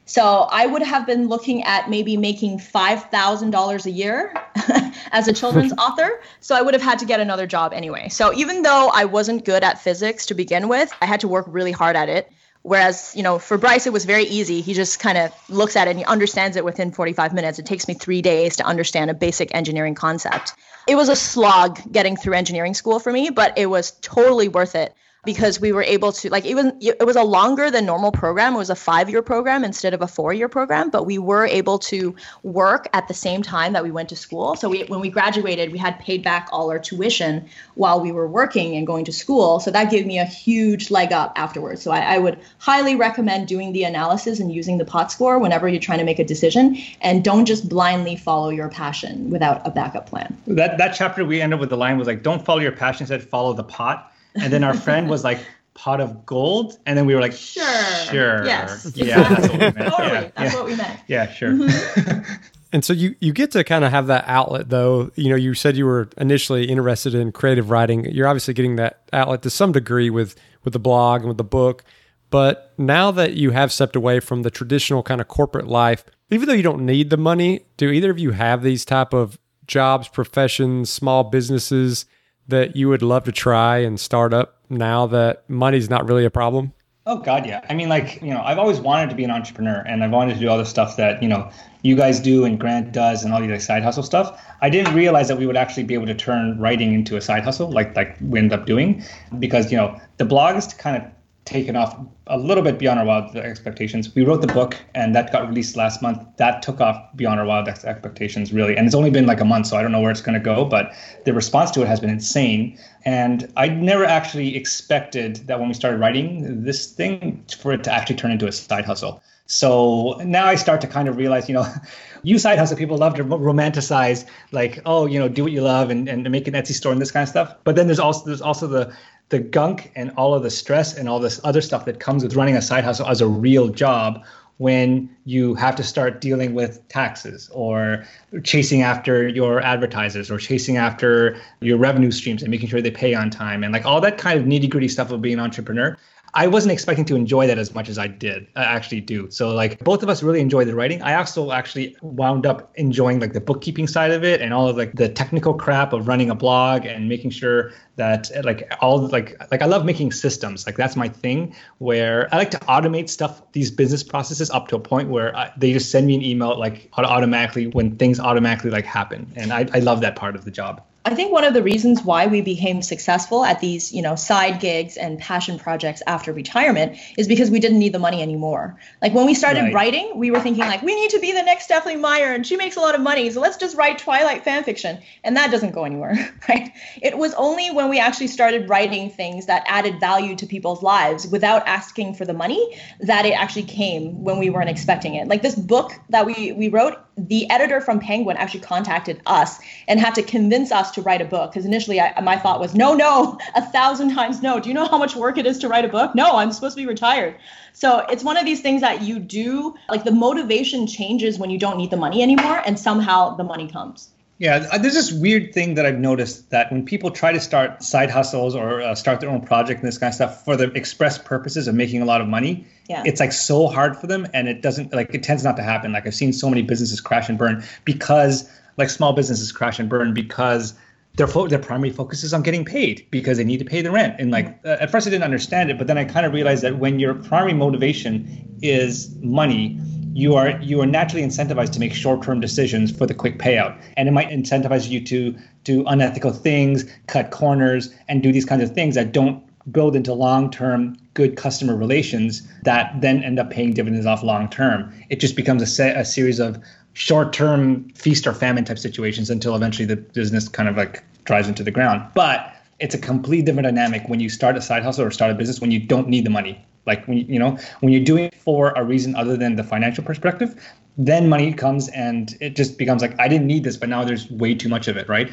[0.06, 4.34] So I would have been looking at maybe making $5,000 a year
[5.12, 6.22] as a children's author.
[6.40, 8.08] So I would have had to get another job anyway.
[8.08, 11.46] So even though I wasn't good at physics to begin with, I had to work
[11.50, 12.32] really hard at it.
[12.68, 14.60] Whereas, you know, for Bryce, it was very easy.
[14.60, 17.60] He just kind of looks at it and he understands it within 45 minutes.
[17.60, 20.54] It takes me three days to understand a basic engineering concept.
[20.86, 24.76] It was a slog getting through engineering school for me, but it was totally worth
[24.76, 24.94] it
[25.28, 28.56] because we were able to like even it was a longer than normal program.
[28.56, 31.46] It was a five year program instead of a four year program but we were
[31.46, 34.56] able to work at the same time that we went to school.
[34.56, 38.26] So we, when we graduated we had paid back all our tuition while we were
[38.26, 39.60] working and going to school.
[39.60, 41.82] So that gave me a huge leg up afterwards.
[41.82, 45.68] So I, I would highly recommend doing the analysis and using the pot score whenever
[45.68, 49.72] you're trying to make a decision and don't just blindly follow your passion without a
[49.72, 50.38] backup plan.
[50.48, 53.22] That that chapter we ended with the line was like don't follow your passion said
[53.22, 55.40] follow the pot and then our friend was like,
[55.78, 56.78] pot of gold.
[56.86, 57.64] And then we were like, sure.
[58.06, 58.44] Sure.
[58.44, 58.92] Yes.
[58.96, 59.78] Yeah, that's what we meant.
[59.78, 60.12] Totally.
[60.12, 60.60] Yeah, That's yeah.
[60.60, 61.00] what we meant.
[61.08, 61.52] Yeah, sure.
[61.52, 62.34] Mm-hmm.
[62.74, 65.10] And so you you get to kind of have that outlet though.
[65.16, 68.04] You know, you said you were initially interested in creative writing.
[68.12, 70.36] You're obviously getting that outlet to some degree with
[70.66, 71.86] with the blog and with the book.
[72.30, 76.50] But now that you have stepped away from the traditional kind of corporate life, even
[76.50, 80.10] though you don't need the money, do either of you have these type of jobs,
[80.10, 82.06] professions, small businesses
[82.48, 86.30] that you would love to try and start up now that money's not really a
[86.30, 86.74] problem?
[87.06, 87.66] Oh God, yeah.
[87.70, 90.34] I mean, like you know, I've always wanted to be an entrepreneur, and I've wanted
[90.34, 91.50] to do all the stuff that you know
[91.82, 94.44] you guys do and Grant does, and all these like, side hustle stuff.
[94.62, 97.44] I didn't realize that we would actually be able to turn writing into a side
[97.44, 99.06] hustle, like like we end up doing,
[99.40, 101.10] because you know the blog is kind of
[101.48, 104.14] taken off a little bit beyond our wild expectations.
[104.14, 106.22] We wrote the book, and that got released last month.
[106.36, 108.76] That took off beyond our wild expectations, really.
[108.76, 110.44] And it's only been like a month, so I don't know where it's going to
[110.44, 110.94] go, but
[111.26, 112.78] the response to it has been insane.
[113.06, 117.92] And I never actually expected that when we started writing this thing for it to
[117.94, 119.24] actually turn into a side hustle.
[119.48, 121.66] So now I start to kind of realize, you know,
[122.24, 125.90] you side hustle people love to romanticize like, oh, you know, do what you love
[125.90, 127.56] and, and make an Etsy store and this kind of stuff.
[127.64, 128.94] But then there's also there's also the
[129.30, 132.36] the gunk and all of the stress and all this other stuff that comes with
[132.36, 134.24] running a side hustle as a real job
[134.58, 138.04] when you have to start dealing with taxes or
[138.44, 143.14] chasing after your advertisers or chasing after your revenue streams and making sure they pay
[143.14, 145.96] on time and like all that kind of nitty gritty stuff of being an entrepreneur.
[146.34, 148.48] I wasn't expecting to enjoy that as much as I did.
[148.56, 149.30] I actually do.
[149.32, 151.02] So like both of us really enjoy the writing.
[151.02, 154.78] I also actually wound up enjoying like the bookkeeping side of it and all of
[154.78, 159.08] like the technical crap of running a blog and making sure that uh, like all
[159.08, 160.66] like like I love making systems.
[160.66, 164.76] Like that's my thing where I like to automate stuff these business processes up to
[164.76, 168.70] a point where I, they just send me an email like automatically when things automatically
[168.70, 169.32] like happen.
[169.36, 170.84] And I I love that part of the job.
[171.08, 174.60] I think one of the reasons why we became successful at these, you know, side
[174.60, 178.78] gigs and passion projects after retirement is because we didn't need the money anymore.
[179.02, 179.74] Like when we started Right.
[179.74, 182.58] writing, we were thinking like, we need to be the next Stephenie Meyer, and she
[182.58, 185.72] makes a lot of money, so let's just write Twilight fan fiction, and that doesn't
[185.72, 186.16] go anywhere,
[186.50, 186.74] right?
[187.02, 191.26] It was only when we actually started writing things that added value to people's lives
[191.26, 195.30] without asking for the money that it actually came when we weren't expecting it.
[195.30, 200.00] Like this book that we we wrote, the editor from Penguin actually contacted us and
[200.00, 202.94] had to convince us to write a book because initially I, my thought was no
[202.94, 204.60] no a thousand times no.
[204.60, 206.14] Do you know how much work it is to write a book?
[206.14, 207.36] No i'm supposed to be retired.
[207.74, 211.58] So it's one of these things that you do like the motivation changes when you
[211.58, 215.52] don't need the money anymore and somehow the money comes Yeah, uh, there's this weird
[215.52, 219.20] thing that I've noticed that when people try to start side hustles or uh, start
[219.20, 222.06] their own project and this kind of stuff for the express purposes of making a
[222.06, 223.02] lot of money, Yeah.
[223.04, 225.92] it's like so hard for them and it doesn't like it tends not to happen.
[225.92, 228.48] Like I've seen so many businesses crash and burn because
[228.78, 230.76] like small businesses crash and burn because
[231.16, 233.90] their fo- their primary focus is on getting paid because they need to pay the
[233.90, 234.18] rent.
[234.20, 236.62] And like uh, at first I didn't understand it, but then I kind of realized
[236.64, 239.80] that when your primary motivation is money,
[240.18, 243.80] you are you are naturally incentivized to make short-term decisions for the quick payout.
[243.98, 248.64] And it might incentivize you to do unethical things cut corners and do these kinds
[248.64, 253.74] of things that don't build into long-term good customer relations that then end up paying
[253.74, 256.58] dividends off long term it just becomes a, se- a series of
[256.94, 261.64] short-term feast or famine type situations until eventually the business kind of like drives into
[261.64, 262.02] the ground.
[262.16, 265.36] But it's a complete different dynamic when you start a side hustle or start a
[265.36, 268.36] business when you don't need the money like when you, know when you're doing it
[268.36, 270.56] for a reason other than the financial perspective
[270.98, 274.30] then money comes and it just becomes like i didn't need this but now there's
[274.32, 275.32] way too much of it right?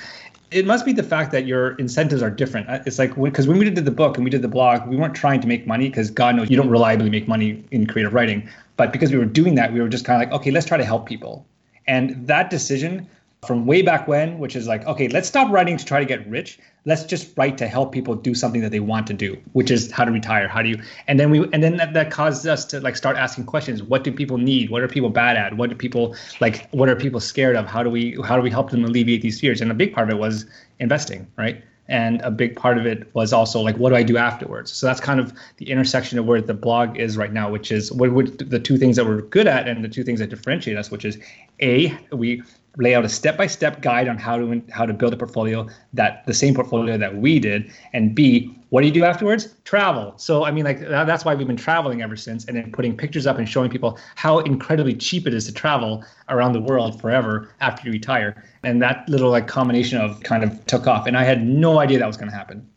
[0.51, 2.69] It must be the fact that your incentives are different.
[2.69, 4.97] Uh, it's like because when we did the book and we did the blog we
[4.97, 8.14] weren't trying to make money because god knows you don't reliably make money in creative
[8.14, 8.49] writing.
[8.77, 10.77] But because we were doing that we were just kind of like okay let's try
[10.77, 11.45] to help people.
[11.87, 13.09] And that decision
[13.46, 16.26] from way back when, which is like, okay, let's stop writing to try to get
[16.28, 16.59] rich.
[16.85, 19.90] Let's just write to help people do something that they want to do, which is
[19.90, 20.48] how to retire.
[20.48, 20.83] How do you?
[21.07, 23.83] And then we, and then that, that caused us to like start asking questions.
[23.83, 24.70] What do people need?
[24.70, 25.57] What are people bad at?
[25.57, 26.68] What do people like?
[26.70, 27.66] What are people scared of?
[27.66, 29.61] How do we, how do we help them alleviate these fears?
[29.61, 30.46] And a big part of it was
[30.78, 31.62] investing, right?
[31.88, 34.72] And a big part of it was also like, what do I do afterwards?
[34.72, 37.92] So that's kind of the intersection of where the blog is right now, which is
[37.92, 40.78] what, what the two things that we're good at and the two things that differentiate
[40.78, 41.18] us, which is
[41.61, 42.42] A, we
[42.76, 46.34] lay out a step-by-step guide on how to how to build a portfolio that the
[46.34, 49.54] same portfolio that we did and b what do you do afterwards?
[49.64, 50.14] Travel.
[50.16, 52.96] So i mean like that, that's why we've been traveling ever since and then putting
[52.96, 57.00] pictures up and showing people how incredibly cheap it is to travel around the world
[57.00, 58.44] forever after you retire.
[58.64, 61.98] And that little like combination of kind of took off and i had no idea
[62.00, 62.68] that was going to happen.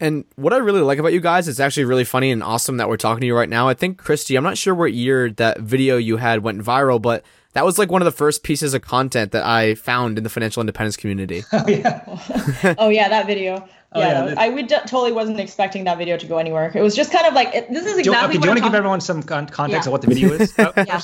[0.00, 2.88] And what I really like about you guys, it's actually really funny and awesome that
[2.88, 3.68] we're talking to you right now.
[3.68, 7.24] I think, Kristy, I'm not sure what year that video you had went viral, but
[7.52, 10.30] that was like one of the first pieces of content that I found in the
[10.30, 11.44] financial independence community.
[11.52, 12.74] oh, yeah.
[12.78, 13.68] oh, yeah, that video.
[13.94, 16.72] Oh, yeah, yeah I would d- totally wasn't expecting that video to go anywhere.
[16.74, 18.02] It was just kind of like it, this is exactly.
[18.04, 19.88] Do, okay, do you want to give everyone some con- context yeah.
[19.88, 20.54] of what the video is?
[20.58, 20.72] Oh.
[20.76, 21.00] yeah.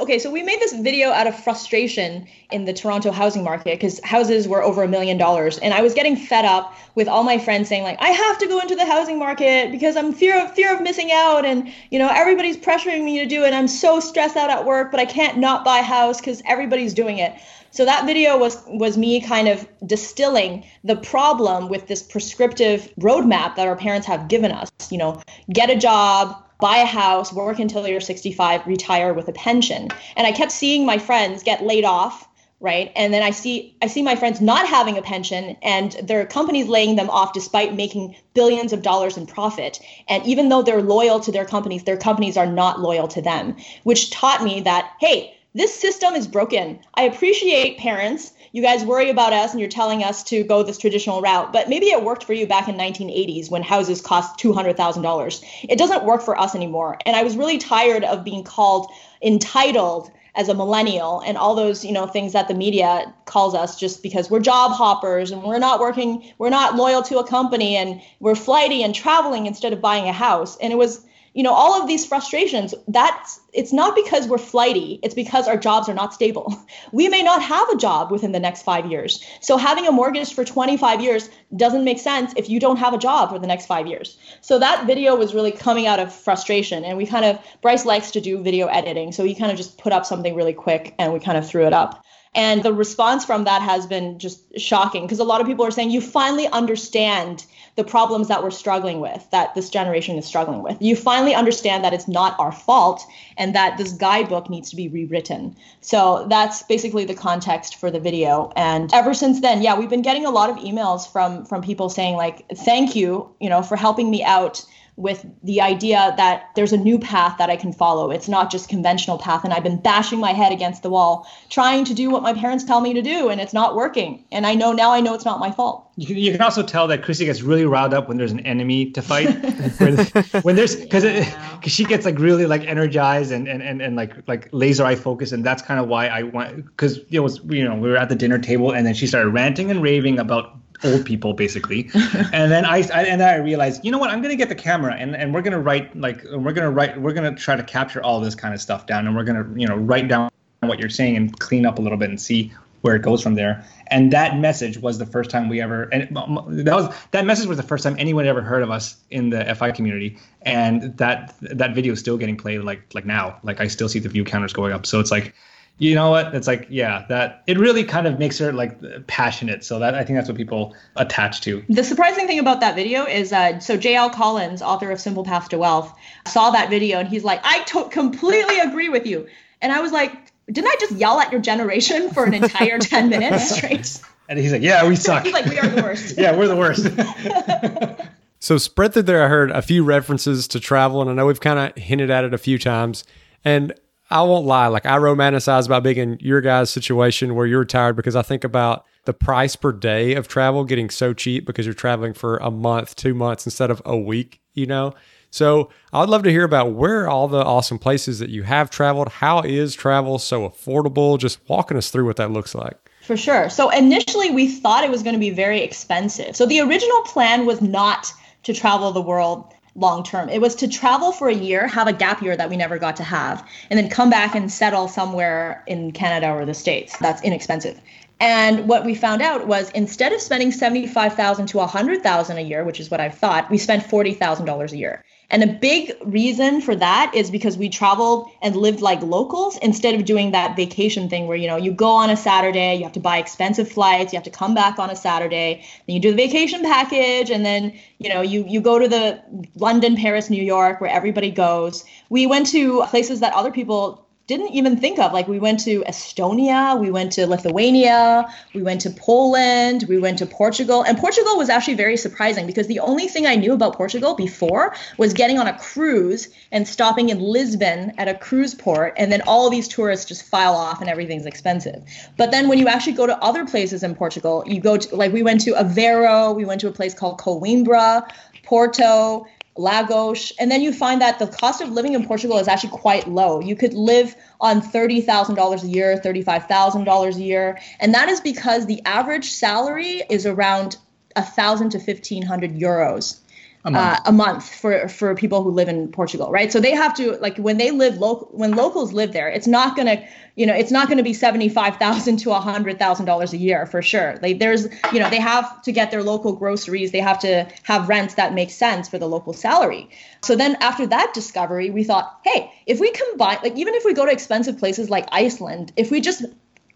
[0.00, 4.00] Okay, so we made this video out of frustration in the Toronto housing market because
[4.02, 7.36] houses were over a million dollars, and I was getting fed up with all my
[7.36, 10.54] friends saying like, I have to go into the housing market because I'm fear of
[10.54, 13.52] fear of missing out, and you know everybody's pressuring me to do it.
[13.52, 16.94] I'm so stressed out at work, but I can't not buy a house because everybody's
[16.94, 17.34] doing it.
[17.70, 23.56] So that video was was me kind of distilling the problem with this prescriptive roadmap
[23.56, 24.70] that our parents have given us.
[24.90, 29.32] You know, get a job, buy a house, work until you're 65, retire with a
[29.32, 29.88] pension.
[30.16, 32.28] And I kept seeing my friends get laid off,
[32.60, 32.92] right?
[32.94, 36.68] And then I see I see my friends not having a pension and their companies
[36.68, 39.80] laying them off despite making billions of dollars in profit.
[40.08, 43.56] And even though they're loyal to their companies, their companies are not loyal to them,
[43.82, 46.78] which taught me that hey, this system is broken.
[46.94, 50.78] I appreciate parents you guys worry about us and you're telling us to go this
[50.78, 51.52] traditional route.
[51.52, 55.44] But maybe it worked for you back in 1980s when houses cost $200,000.
[55.68, 56.98] It doesn't work for us anymore.
[57.06, 58.90] And I was really tired of being called
[59.22, 63.78] entitled as a millennial and all those you know things that the media calls us
[63.78, 67.76] just because we're job hoppers and we're not working we're not loyal to a company
[67.76, 71.52] and we're flighty and traveling instead of buying a house and it was you know
[71.52, 75.94] all of these frustrations that's it's not because we're flighty it's because our jobs are
[75.94, 76.54] not stable.
[76.92, 79.24] We may not have a job within the next 5 years.
[79.40, 82.98] So having a mortgage for 25 years doesn't make sense if you don't have a
[82.98, 84.18] job for the next 5 years.
[84.40, 88.10] So that video was really coming out of frustration and we kind of Bryce likes
[88.12, 91.12] to do video editing so he kind of just put up something really quick and
[91.12, 95.02] we kind of threw it up and the response from that has been just shocking
[95.02, 99.00] because a lot of people are saying you finally understand the problems that we're struggling
[99.00, 100.76] with, that this generation is struggling with.
[100.80, 103.02] You finally understand that it's not our fault
[103.38, 105.56] and that this guidebook needs to be rewritten.
[105.80, 108.52] So that's basically the context for the video.
[108.56, 111.88] And ever since then, yeah, we've been getting a lot of emails from from people
[111.88, 114.64] saying like, thank you, you know, for helping me out
[114.96, 118.10] with the idea that there's a new path that I can follow.
[118.10, 121.86] It's not just conventional path and I've been bashing my head against the wall trying
[121.86, 124.24] to do what my parents tell me to do and it's not working.
[124.30, 125.90] And I know now I know it's not my fault.
[125.96, 128.40] You can, you can also tell that Kristy gets really riled up when there's an
[128.40, 129.28] enemy to fight.
[129.78, 129.96] when,
[130.42, 131.56] when, there's because yeah.
[131.56, 134.94] because she gets like really like energized and and, and, and like like laser eye
[134.94, 137.96] focus and that's kind of why I want because it was you know we were
[137.96, 141.90] at the dinner table and then she started ranting and raving about old people basically.
[142.32, 144.10] And then I, I, and then i realized you know what?
[144.10, 146.64] I'm going to get the camera and, and we're going to write like we're going
[146.64, 149.16] to write we're going to try to capture all this kind of stuff down and
[149.16, 151.98] we're going to you know write down what you're saying and clean up a little
[151.98, 153.64] bit and see where it goes from there.
[153.88, 157.46] And that message was the first time we ever and um, that was that message
[157.46, 160.18] was the first time anyone ever heard of us in the fi community.
[160.42, 163.38] And that that video is still getting played like like now.
[163.42, 164.86] Like i still see the view counters going up.
[164.86, 165.34] So it's like
[165.82, 166.32] you know what?
[166.32, 169.64] It's like, yeah, that it really kind of makes her like passionate.
[169.64, 171.64] So that I think that's what people attach to.
[171.68, 174.10] The surprising thing about that video is, uh, so J.L.
[174.10, 175.92] Collins, author of Simple Path to Wealth,
[176.28, 179.26] saw that video and he's like, I to- completely agree with you.
[179.60, 180.12] And I was like,
[180.52, 184.00] didn't I just yell at your generation for an entire 10 minutes straight?
[184.28, 185.24] And he's like, yeah, we suck.
[185.24, 186.14] he's like, we are the worst.
[186.18, 188.06] yeah, we're the worst.
[188.38, 191.40] so spread through there, I heard a few references to travel, and I know we've
[191.40, 193.02] kind of hinted at it a few times.
[193.44, 193.74] And
[194.12, 194.66] I won't lie.
[194.66, 198.44] Like I romanticize about being in your guys' situation where you're retired because I think
[198.44, 202.50] about the price per day of travel getting so cheap because you're traveling for a
[202.50, 204.92] month, two months instead of a week, you know?
[205.30, 208.68] So I would love to hear about where all the awesome places that you have
[208.68, 209.08] traveled.
[209.08, 211.18] How is travel so affordable?
[211.18, 212.76] Just walking us through what that looks like.
[213.00, 213.48] For sure.
[213.48, 216.36] So initially we thought it was going to be very expensive.
[216.36, 220.28] So the original plan was not to travel the world long term.
[220.28, 222.96] It was to travel for a year, have a gap year that we never got
[222.96, 226.96] to have, and then come back and settle somewhere in Canada or the States.
[226.98, 227.80] That's inexpensive.
[228.20, 232.78] And what we found out was instead of spending 75,000 to 100,000 a year, which
[232.78, 235.04] is what I thought, we spent $40,000 a year.
[235.32, 239.94] And a big reason for that is because we traveled and lived like locals instead
[239.94, 242.92] of doing that vacation thing where, you know, you go on a Saturday, you have
[242.92, 246.10] to buy expensive flights, you have to come back on a Saturday, then you do
[246.10, 249.22] the vacation package, and then, you know, you, you go to the
[249.56, 251.82] London, Paris, New York, where everybody goes.
[252.10, 255.12] We went to places that other people didn't even think of.
[255.12, 260.18] Like we went to Estonia, we went to Lithuania, we went to Poland, we went
[260.18, 260.82] to Portugal.
[260.82, 264.74] And Portugal was actually very surprising because the only thing I knew about Portugal before
[264.96, 268.94] was getting on a cruise and stopping in Lisbon at a cruise port.
[268.96, 271.82] And then all these tourists just file off and everything's expensive.
[272.16, 275.12] But then when you actually go to other places in Portugal, you go to, like,
[275.12, 278.08] we went to Aveiro, we went to a place called Coimbra,
[278.44, 279.26] Porto,
[279.56, 283.06] Lagos, and then you find that the cost of living in Portugal is actually quite
[283.08, 283.40] low.
[283.40, 288.80] You could live on $30,000 a year, $35,000 a year, and that is because the
[288.84, 290.78] average salary is around
[291.16, 293.21] 1,000 to 1,500 euros
[293.64, 293.98] a month.
[293.98, 296.50] Uh, a month for for people who live in Portugal, right?
[296.50, 299.76] So they have to like when they live local when locals live there, it's not
[299.76, 300.04] gonna
[300.34, 303.36] you know it's not gonna be seventy five thousand to a hundred thousand dollars a
[303.36, 304.18] year for sure.
[304.20, 307.88] Like there's you know they have to get their local groceries, they have to have
[307.88, 309.88] rents that make sense for the local salary.
[310.22, 313.94] So then after that discovery, we thought, hey, if we combine like even if we
[313.94, 316.24] go to expensive places like Iceland, if we just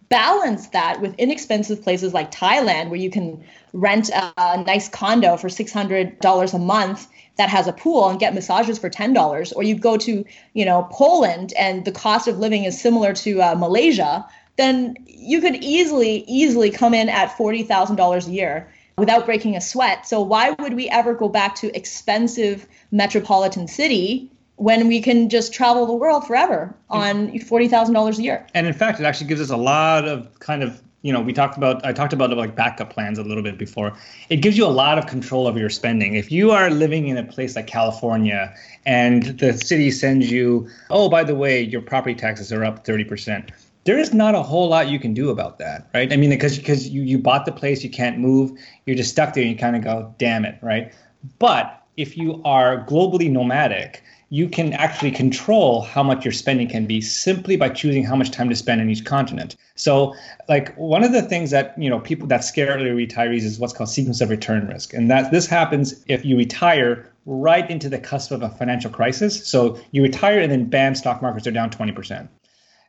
[0.09, 3.43] balance that with inexpensive places like Thailand, where you can
[3.73, 8.35] rent a, a nice condo for $600 a month that has a pool and get
[8.35, 12.65] massages for $10 or you go to you know poland and the cost of living
[12.65, 14.27] is similar to uh, malaysia
[14.57, 20.07] then you could easily easily come in at $40000 a year without breaking a sweat.
[20.07, 25.53] So why would we ever go back to expensive metropolitan city when we can just
[25.53, 28.47] travel the world forever on $40,000 a year.
[28.55, 31.33] And in fact, it actually gives us a lot of kind of, you know, we
[31.33, 33.93] talked about, I talked about like backup plans a little bit before.
[34.31, 36.15] It gives you a lot of control over your spending.
[36.15, 38.55] If you are living in a place like California
[38.87, 43.51] and the city sends you, oh, by the way, your property taxes are up 30%.
[43.85, 46.13] There is not a whole lot you can do about that, right?
[46.13, 48.51] I mean, because because you, you bought the place, you can't move,
[48.85, 50.93] you're just stuck there, and you kind of go, damn it, right?
[51.39, 56.85] But if you are globally nomadic, you can actually control how much your spending can
[56.87, 59.55] be simply by choosing how much time to spend in each continent.
[59.77, 60.15] So,
[60.49, 63.73] like one of the things that you know people that scare early retirees is what's
[63.73, 67.99] called sequence of return risk, and that this happens if you retire right into the
[67.99, 69.47] cusp of a financial crisis.
[69.47, 72.29] So you retire and then bam, stock markets are down twenty percent.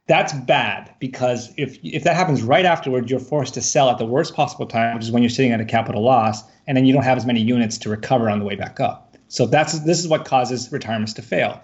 [0.07, 4.05] That's bad because if if that happens right afterwards, you're forced to sell at the
[4.05, 6.93] worst possible time, which is when you're sitting at a capital loss, and then you
[6.93, 9.06] don't have as many units to recover on the way back up.
[9.29, 11.61] So that's this is what causes retirements to fail.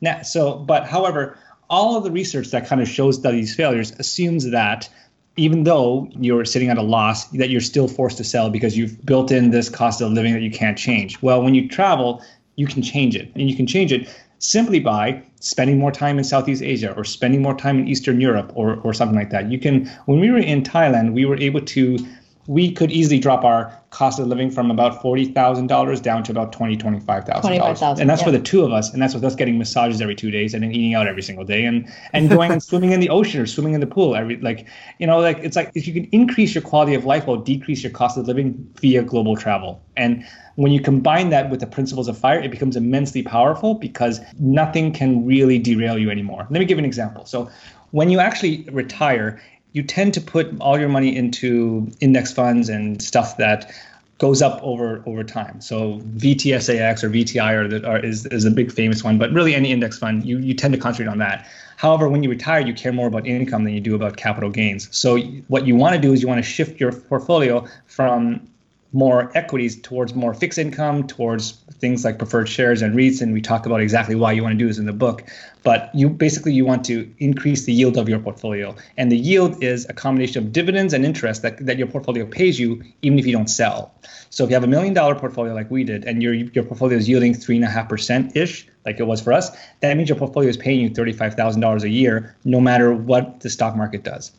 [0.00, 1.38] Now, so but however,
[1.70, 4.88] all of the research that kind of shows that these failures assumes that
[5.36, 9.04] even though you're sitting at a loss, that you're still forced to sell because you've
[9.04, 11.20] built in this cost of living that you can't change.
[11.22, 12.22] Well, when you travel,
[12.56, 14.08] you can change it, and you can change it
[14.38, 18.52] simply by spending more time in Southeast Asia or spending more time in Eastern Europe
[18.54, 19.50] or, or something like that.
[19.50, 21.98] You can when we were in Thailand, we were able to
[22.46, 26.32] we could easily drop our cost of living from about forty thousand dollars down to
[26.32, 28.26] about twenty twenty five thousand dollars, and that's yeah.
[28.26, 30.62] for the two of us, and that's with us getting massages every two days and
[30.62, 33.46] then eating out every single day, and and going and swimming in the ocean or
[33.46, 34.66] swimming in the pool every like
[34.98, 37.82] you know like it's like if you can increase your quality of life while decrease
[37.82, 40.24] your cost of living via global travel, and
[40.56, 44.92] when you combine that with the principles of fire, it becomes immensely powerful because nothing
[44.92, 46.46] can really derail you anymore.
[46.50, 47.24] Let me give an example.
[47.24, 47.50] So
[47.90, 49.40] when you actually retire
[49.74, 53.70] you tend to put all your money into index funds and stuff that
[54.18, 55.60] goes up over over time.
[55.60, 59.54] So VTSAX or VTI are, the, are is is a big famous one, but really
[59.54, 61.46] any index fund you you tend to concentrate on that.
[61.76, 64.88] However, when you retire, you care more about income than you do about capital gains.
[64.96, 65.18] So
[65.48, 68.48] what you want to do is you want to shift your portfolio from
[68.94, 73.20] more equities towards more fixed income, towards things like preferred shares and REITs.
[73.20, 75.24] And we talk about exactly why you want to do this in the book.
[75.64, 78.76] But you basically you want to increase the yield of your portfolio.
[78.96, 82.60] And the yield is a combination of dividends and interest that, that your portfolio pays
[82.60, 83.92] you even if you don't sell.
[84.30, 86.96] So if you have a million dollar portfolio like we did, and your your portfolio
[86.96, 90.08] is yielding three and a half percent ish, like it was for us, that means
[90.08, 93.50] your portfolio is paying you thirty five thousand dollars a year, no matter what the
[93.50, 94.30] stock market does.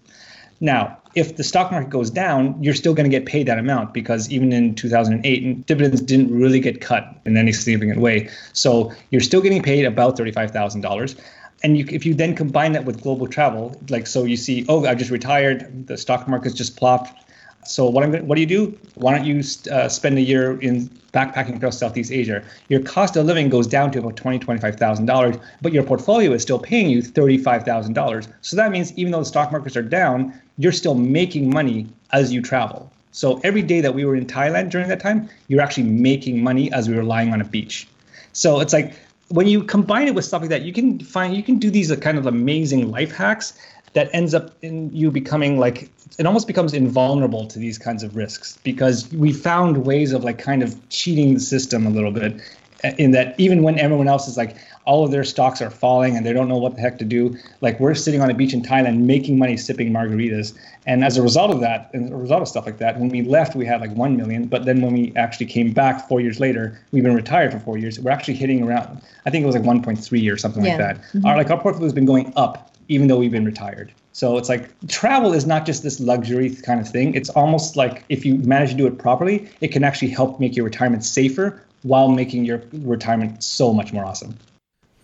[0.60, 3.94] Now, if the stock market goes down, you're still going to get paid that amount
[3.94, 8.30] because even in 2008, dividends didn't really get cut in any significant way.
[8.54, 11.20] So you're still getting paid about $35,000.
[11.64, 14.86] And you, if you then combine that with global travel, like so you see, oh,
[14.86, 17.18] I just retired, the stock market's just plopped.
[17.66, 18.78] So what, I'm, what do you do?
[18.96, 19.42] Why don't you
[19.72, 22.44] uh, spend a year in backpacking across Southeast Asia?
[22.70, 26.32] Your cost of living goes down to about twenty, twenty-five thousand dollars, but your portfolio
[26.34, 28.28] is still paying you thirty-five thousand dollars.
[28.42, 32.32] So that means even though the stock markets are down, you're still making money as
[32.32, 32.92] you travel.
[33.12, 36.72] So every day that we were in Thailand during that time, you're actually making money
[36.74, 37.88] as we were lying on a beach.
[38.34, 38.94] So it's like
[39.30, 41.92] when you combine it with stuff like that, you can find you can do these
[41.92, 43.54] uh, kind of amazing life hacks
[43.94, 45.90] that ends up in you becoming like
[46.20, 50.38] it almost becomes invulnerable to these kinds of risks because we found ways of like
[50.38, 52.40] kind of cheating the system a little bit
[52.84, 56.16] uh, in that even when everyone else is like all of their stocks are falling
[56.16, 57.36] and they don't know what the heck to do.
[57.62, 60.58] Like we're sitting on a beach in Thailand making money sipping margaritas.
[60.86, 63.10] And as a result of that, and as a result of stuff like that, when
[63.10, 64.46] we left, we had like 1 million.
[64.48, 67.78] But then when we actually came back four years later, we've been retired for four
[67.78, 68.00] years.
[68.00, 70.72] We're actually hitting around, I think it was like 1.3 or something Yeah.
[70.72, 70.98] like that.
[70.98, 71.26] Mm-hmm.
[71.26, 73.92] Our, like our portfolio has been going up even though we've been retired.
[74.12, 77.16] So it's like travel is not just this luxury kind of thing.
[77.16, 80.56] It's almost like if you manage to do it properly, it can actually help make
[80.56, 84.38] your retirement safer while making your retirement so much more awesome.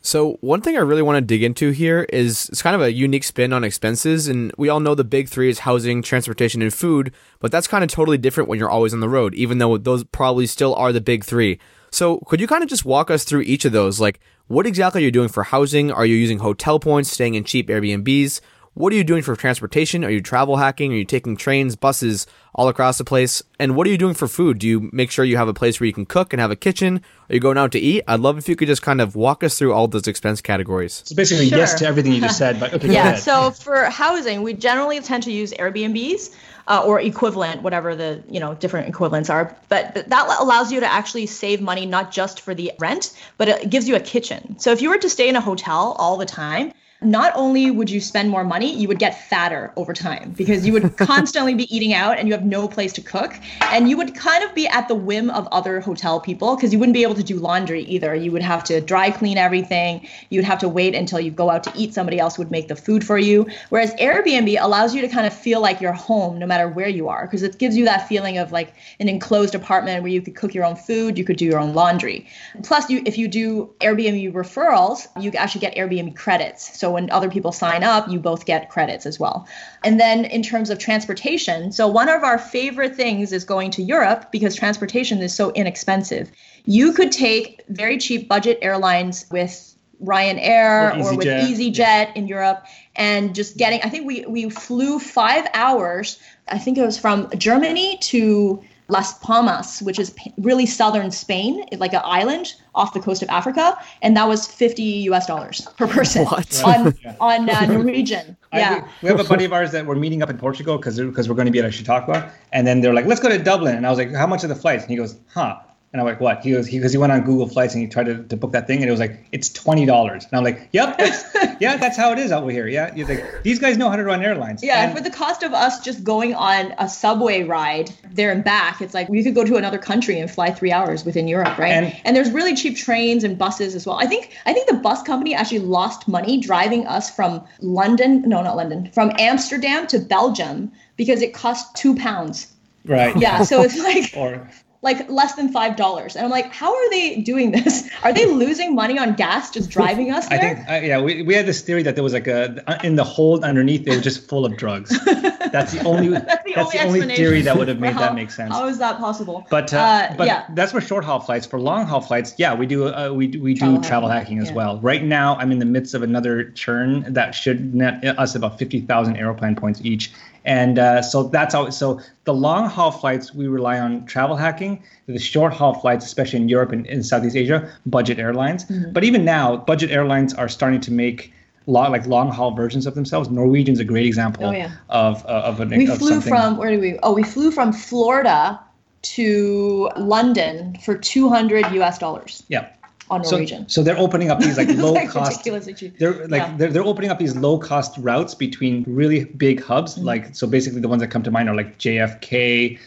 [0.04, 2.92] So one thing I really want to dig into here is it's kind of a
[2.92, 6.74] unique spin on expenses, and we all know the big three is housing, transportation, and
[6.74, 9.78] food, but that's kind of totally different when you're always on the road, even though
[9.78, 11.60] those probably still are the big three.
[11.92, 14.00] So could you kind of just walk us through each of those?
[14.00, 15.92] Like, what exactly are you doing for housing?
[15.92, 18.42] Are you using hotel points, staying in cheap Airbnbs?
[18.74, 20.06] What are you doing for transportation?
[20.06, 20.94] Are you travel hacking?
[20.94, 23.44] Are you taking trains, buses all across the place?
[23.60, 24.60] And what are you doing for food?
[24.60, 26.56] Do you make sure you have a place where you can cook and have a
[26.56, 27.02] kitchen?
[27.30, 28.06] Are you going out to eat?
[28.08, 31.02] I'd love if you could just kind of walk us through all those expense categories.
[31.06, 31.58] So basically, Sure.
[31.58, 32.62] yes to everything you just said.
[32.62, 33.08] But okay, go Yeah.
[33.10, 33.20] ahead.
[33.20, 36.34] So for housing, we generally tend to use Airbnbs
[36.70, 39.54] uh, or equivalent, whatever the you know different equivalents are.
[39.68, 43.50] But th- that allows you to actually save money not just for the rent, but
[43.50, 44.58] it gives you a kitchen.
[44.60, 46.72] So if you were to stay in a hotel all the time.
[47.04, 50.74] Not only would you spend more money, you would get fatter over time because you
[50.74, 53.34] would constantly be eating out and you have no place to cook.
[53.62, 56.78] And you would kind of be at the whim of other hotel people because you
[56.78, 58.14] wouldn't be able to do laundry either.
[58.14, 60.08] You would have to dry clean everything.
[60.30, 61.96] You'd have to wait until you go out to eat.
[61.96, 63.48] Somebody else would make the food for you.
[63.70, 67.08] Whereas Airbnb allows you to kind of feel like you're home no matter where you
[67.08, 70.36] are because it gives you that feeling of like an enclosed apartment where you could
[70.36, 72.28] cook your own food, you could do your own laundry.
[72.62, 76.78] Plus, you if you do Airbnb referrals, you actually get Airbnb credits.
[76.78, 79.48] So when other people sign up, you both get credits as well.
[79.84, 83.82] And then in terms of transportation, so one of our favorite things is going to
[83.82, 86.32] Europe because transportation is so inexpensive.
[86.66, 89.72] You could take very cheap budget airlines with
[90.04, 91.74] Ryanair Or or, with EasyJet.
[91.74, 92.66] EasyJet in Europe
[92.96, 97.30] and just getting I think we we flew 5 hours I think it was from
[97.38, 103.00] Germany to Las Palmas, which is p- really southern Spain, like an island off the
[103.00, 106.64] coast of Africa, and that was 50 US dollars per person What?
[106.66, 108.38] on on uh, Norwegian.
[108.54, 108.84] Yeah.
[108.84, 111.30] we, we have a buddy of ours that we're meeting up in Portugal because because
[111.30, 113.88] we're going to be at Chautauqua, and then they're like, "Let's go to Dublin," and
[113.88, 115.58] I was like, "How much are the flights?" And he goes, "Huh."
[115.94, 118.06] And I'm like, "What?" He goes, "Because he, went on Google Flights and he tried
[118.06, 120.70] to, to book that thing, and it was like, it's twenty dollars." And I'm like,
[120.72, 121.24] "Yep, that's,
[121.60, 122.66] yeah, that's how it is over here.
[122.70, 125.44] Yeah, You're like, these guys know how to run airlines." Yeah, And- for the cost
[125.44, 129.36] of us just going on a subway ride there and back, it's like we could
[129.36, 131.74] go to another country and fly three hours within Europe, right?
[131.74, 133.98] And- And, there's really cheap trains and buses as well.
[134.00, 138.42] I think I think the bus company actually lost money driving us from London, no,
[138.42, 142.48] not London, from Amsterdam to Belgium because it cost two pounds.
[142.86, 143.16] right.
[143.18, 144.48] Yeah, so it's like Or
[144.84, 147.88] like less than five dollars, and I'm like, how are they doing this?
[148.04, 150.56] Are they losing money on gas just driving us I there?
[150.56, 153.04] think, uh, yeah, we, we had this theory that there was like a in the
[153.04, 154.90] hold underneath they were just full of drugs.
[155.52, 158.32] That's the only that's the, only, explanation theory that would have made how- that make
[158.32, 158.54] sense.
[158.54, 159.46] How is that possible?
[159.50, 160.46] But uh, Uh, but yeah.
[160.52, 161.46] that's for short haul flights.
[161.46, 164.38] For long haul flights, yeah, we do uh, we do- we Travel do travel hacking,
[164.38, 164.56] hacking as yeah.
[164.56, 164.80] well.
[164.80, 168.80] Right now, I'm in the midst of another churn that should net us about fifty
[168.80, 170.14] thousand Aeroplan points each.
[170.46, 171.70] And uh, so that's how.
[171.70, 174.82] So the long haul flights we rely on travel hacking.
[175.06, 178.66] The short haul flights, especially in Europe and in Southeast Asia, budget airlines.
[178.66, 178.92] Mm-hmm.
[178.92, 181.34] But even now, budget airlines are starting to make.
[181.68, 183.30] Long, like long haul versions of themselves.
[183.30, 184.72] Norwegian's a great example Oh, yeah.
[184.90, 186.28] of uh, of an we of flew something.
[186.34, 188.60] from where did we oh we flew from florida
[189.04, 192.68] to london for 200 us dollars yeah.
[193.12, 196.56] On So, norwegian so they're opening up these like low like cost they're like Yeah.
[196.58, 200.06] they're, they're opening up these low cost routes between really big hubs Mm-hmm.
[200.06, 202.80] like so basically the ones that come to mind are like JFK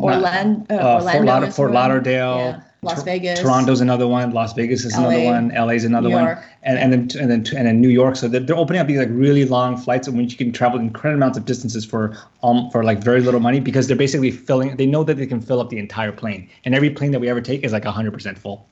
[0.00, 1.72] Orlan- uh, uh, Fort, Orlando Lauder- is Fort.
[1.72, 2.60] Lauderdale Yeah.
[2.84, 3.38] Las Vegas.
[3.38, 6.38] Toronto's another one Las Vegas is another LA, one LA's another New one York.
[6.64, 8.98] and, and then and then and then New York so they're, they're opening up these
[8.98, 12.68] like really long flights in which you can travel incredible amounts of distances for um
[12.70, 15.60] for like very little money because they're basically filling they know that they can fill
[15.60, 18.66] up the entire plane and every plane that we ever take is like 100% full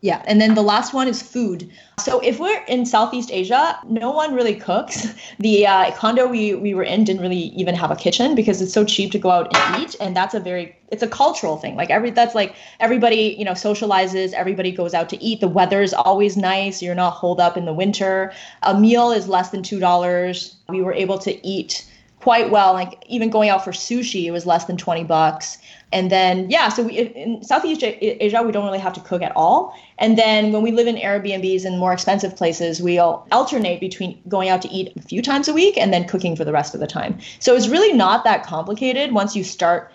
[0.00, 1.68] Yeah, and then the last one is food.
[1.98, 5.08] So if we're in Southeast Asia, no one really cooks.
[5.40, 8.72] The uh, condo we we were in didn't really even have a kitchen because it's
[8.72, 11.76] so cheap to go out and eat, and that's a very it's a cultural thing.
[11.76, 15.40] Like every that's like everybody you know socializes, everybody goes out to eat.
[15.40, 16.82] The weather's always nice.
[16.82, 18.32] You're not holed up in the winter.
[18.62, 20.56] A meal is less than two dollars.
[20.68, 21.84] We were able to eat
[22.20, 22.72] quite well.
[22.72, 25.58] Like even going out for sushi, it was less than twenty bucks.
[25.92, 29.32] And then yeah, so we in Southeast Asia we don't really have to cook at
[29.34, 29.74] all.
[29.98, 34.48] And then when we live in Airbnbs in more expensive places, we'll alternate between going
[34.48, 36.80] out to eat a few times a week and then cooking for the rest of
[36.80, 37.18] the time.
[37.38, 39.92] So it's really not that complicated once you start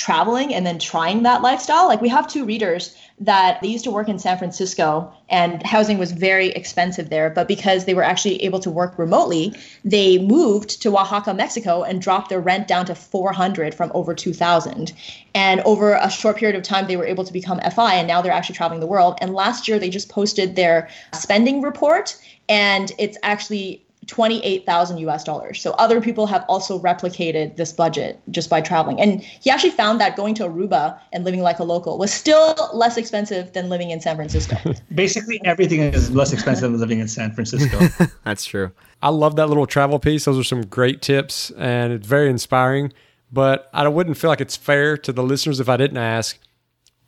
[0.00, 1.86] traveling and then trying that lifestyle.
[1.86, 5.98] Like we have two readers that they used to work in San Francisco and housing
[5.98, 7.28] was very expensive there.
[7.28, 12.00] But because they were actually able to work remotely, they moved to Oaxaca, Mexico and
[12.00, 14.94] dropped their rent down to 400 from over 2000.
[15.34, 18.22] And over a short period of time, they were able to become FI and now
[18.22, 19.18] they're actually traveling the world.
[19.20, 22.16] And last year, they just posted their spending report
[22.48, 25.62] and it's actually 28,000 US dollars.
[25.62, 29.00] So other people have also replicated this budget just by traveling.
[29.00, 32.56] And he actually found that going to Aruba and living like a local was still
[32.74, 34.56] less expensive than living in San Francisco.
[34.94, 37.78] Basically, everything is less expensive than living in San Francisco.
[38.24, 38.72] That's true.
[39.00, 40.24] I love that little travel piece.
[40.24, 42.92] Those are some great tips and it's very inspiring.
[43.30, 46.36] But I wouldn't feel like it's fair to the listeners if I didn't ask,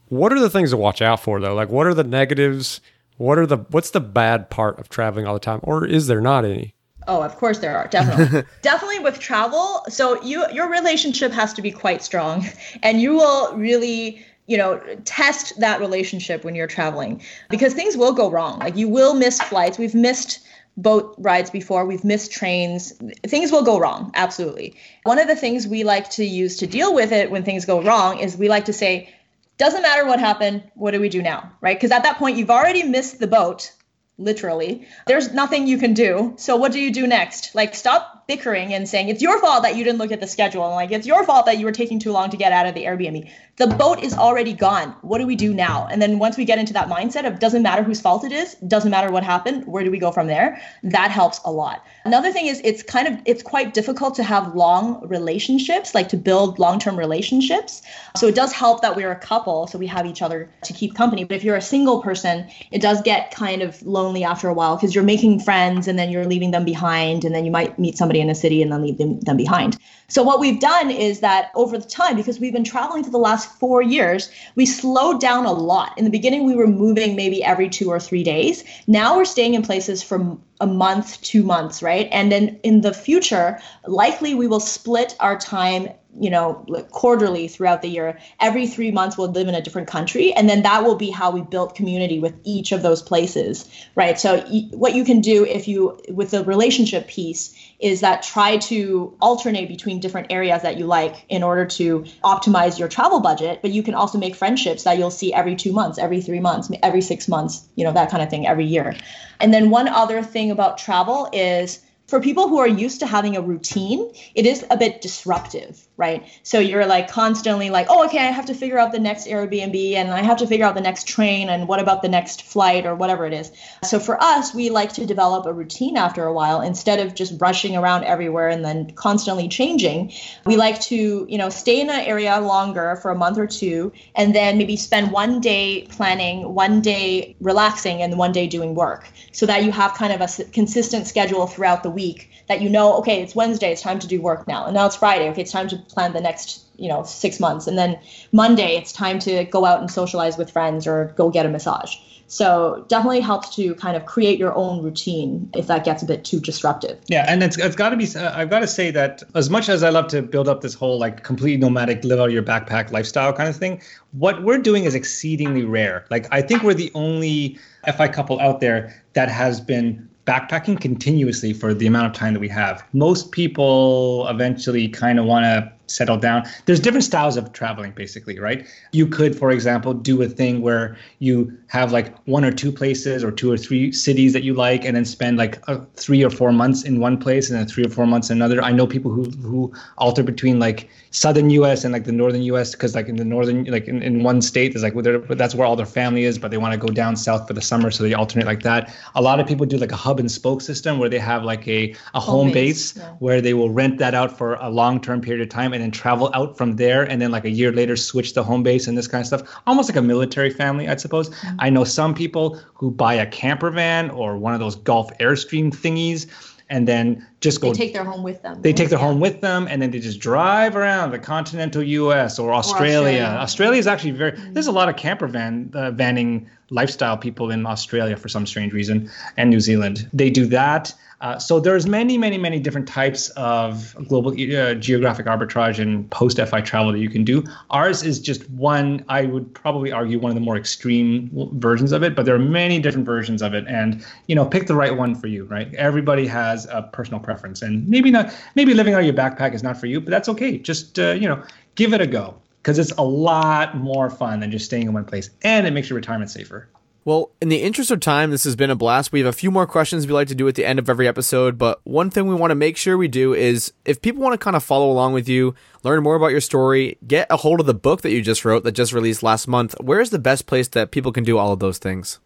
[0.09, 1.55] what are the things to watch out for though?
[1.55, 2.80] Like what are the negatives?
[3.16, 5.59] What are the what's the bad part of traveling all the time?
[5.64, 6.76] Or is there not any?
[7.09, 7.88] Oh, of course there are.
[7.88, 8.42] Definitely.
[8.62, 9.84] definitely with travel.
[9.88, 12.46] So you your relationship has to be quite strong
[12.82, 18.12] and you will really you know test that relationship when you're traveling because things will
[18.12, 18.59] go wrong.
[18.59, 19.78] Like you will miss flights.
[19.78, 20.40] We've missed
[20.76, 21.84] boat rides before.
[21.84, 22.92] We've missed trains.
[23.26, 24.74] Things will go wrong absolutely.
[25.05, 27.82] One of the things we like to use to deal with it when things go
[27.82, 29.12] wrong is we like to say
[29.59, 30.62] doesn't matter what happened.
[30.74, 31.50] What do we do now?
[31.61, 31.76] Right?
[31.76, 33.70] Because at that point you've already missed the boat
[34.18, 34.86] literally.
[35.06, 36.34] There's nothing you can do.
[36.36, 37.54] So what do you do next?
[37.54, 40.64] Like stop bickering and saying it's your fault that you didn't look at the schedule
[40.64, 42.74] and like it's your fault that you were taking too long to get out of
[42.74, 43.30] the Airbnb.
[43.56, 44.94] The boat is already gone.
[45.02, 45.88] What do we do now?
[45.90, 48.54] And then once we get into that mindset of doesn't matter whose fault it is,
[48.56, 50.62] doesn't matter what happened, where do we go from there?
[50.82, 51.84] That helps a lot.
[52.05, 56.16] Another thing is it's kind of it's quite difficult to have long relationships, like to
[56.16, 57.82] build long-term relationships.
[58.16, 60.96] So it does help that we're a couple, so we have each other to keep
[60.96, 61.22] company.
[61.24, 64.76] But if you're a single person, it does get kind of lonely after a while
[64.76, 67.96] because you're making friends and then you're leaving them behind and then you might meet
[67.96, 69.78] somebody in a city and then leave them, them behind.
[70.09, 73.18] So what we've done is that over the time, because we've been traveling for the
[73.18, 75.96] last four years, we slowed down a lot.
[75.96, 78.64] In the beginning, we were moving maybe every two or three days.
[78.86, 82.09] Now we're staying in places for a month, two months, right?
[82.12, 85.88] And then in the future, likely we will split our time
[86.20, 88.18] you know quarterly throughout the year.
[88.40, 91.30] Every three months we'll live in a different country and then that will be how
[91.30, 94.18] we build community with each of those places right?
[94.18, 94.40] So
[94.70, 99.68] what you can do if you with the relationship piece is that try to alternate
[99.68, 103.82] between different areas that you like in order to optimize your travel budget but you
[103.82, 107.28] can also make friendships that you'll see every two months every three months every six
[107.28, 108.94] months you know that kind of thing every year.
[109.40, 111.80] And then one other thing about travel is
[112.12, 116.22] for people who are used to having a routine, it is a bit disruptive, right?
[116.42, 119.94] So you're like constantly like, oh, okay, I have to figure out the next Airbnb
[119.94, 122.84] and I have to figure out the next train and what about the next flight
[122.84, 123.50] or whatever it is.
[123.82, 127.40] So for us, we like to develop a routine after a while instead of just
[127.40, 130.12] rushing around everywhere and then constantly changing.
[130.44, 133.90] We like to, you know, stay in an area longer for a month or two
[134.14, 139.08] and then maybe spend one day planning, one day relaxing, and one day doing work
[139.32, 142.68] so that you have kind of a consistent schedule throughout the week week that you
[142.68, 144.66] know, okay, it's Wednesday, it's time to do work now.
[144.66, 147.66] And now it's Friday, okay, it's time to plan the next, you know, six months.
[147.66, 147.98] And then
[148.32, 151.94] Monday, it's time to go out and socialize with friends or go get a massage.
[152.26, 156.24] So definitely helps to kind of create your own routine if that gets a bit
[156.24, 156.98] too disruptive.
[157.07, 158.07] Yeah, and it's it's got to be.
[158.16, 160.72] Uh, I've got to say that as much as I love to build up this
[160.72, 163.82] whole like completely nomadic, live out your backpack lifestyle kind of thing,
[164.12, 166.07] what we're doing is exceedingly rare.
[166.09, 171.52] Like I think we're the only FI couple out there that has been backpacking continuously
[171.52, 172.84] for the amount of time that we have.
[172.92, 176.45] Most people eventually kind of want to settle down.
[176.66, 178.66] There's different styles of traveling, basically, right?
[178.93, 183.22] You could, for example, do a thing where you have like one or two places
[183.22, 186.30] or two or three cities that you like, and then spend like a, three or
[186.30, 188.62] four months in one place and then three or four months in another.
[188.62, 191.84] I know people who who alter between like southern U.S.
[191.84, 192.72] and like the northern U.S.
[192.72, 195.66] because like in the northern, like in, in one state, there's like where that's where
[195.66, 198.03] all their family is, but they want to go down south for the summer, so
[198.03, 198.95] they alternate like that.
[199.14, 201.66] A lot of people do like a hub and spoke system where they have like
[201.68, 203.12] a a home, home base, base yeah.
[203.18, 205.90] where they will rent that out for a long term period of time and then
[205.90, 208.96] travel out from there and then like a year later switch to home base and
[208.96, 211.56] this kind of stuff almost like a military family i suppose mm-hmm.
[211.58, 215.70] i know some people who buy a camper van or one of those gulf airstream
[215.70, 216.26] thingies
[216.70, 219.05] and then just go they take their home with them they take their yeah.
[219.05, 223.38] home with them and then they just drive around the continental us or australia, or
[223.38, 223.78] australia.
[223.78, 224.53] is actually very mm-hmm.
[224.55, 228.72] there's a lot of camper van uh, vanning lifestyle people in australia for some strange
[228.72, 233.28] reason and new zealand they do that uh, so there's many, many, many different types
[233.30, 237.45] of global uh, geographic arbitrage and post-FI travel that you can do.
[237.70, 239.05] Ours is just one.
[239.09, 242.40] I would probably argue one of the more extreme versions of it, but there are
[242.40, 245.45] many different versions of it, and you know, pick the right one for you.
[245.45, 245.72] Right?
[245.74, 247.31] Everybody has a personal preference,
[247.62, 248.32] and maybe not.
[248.54, 250.58] Maybe living out of your backpack is not for you, but that's okay.
[250.58, 251.42] Just uh, you know,
[251.74, 252.34] give it a go.
[252.62, 255.90] because it's a lot more fun than just staying in one place and it makes
[255.90, 256.68] your retirement safer.
[257.04, 259.10] Well, in the interest of time, this has been a blast.
[259.10, 261.08] We have a few more questions we like to do at the end of every
[261.08, 264.34] episode, but one thing we want to make sure we do is if people want
[264.34, 267.58] to kind of follow along with you, learn more about your story, get a hold
[267.58, 270.46] of the book that you just wrote that just released last month, where's the best
[270.46, 272.20] place that people can do all of those things?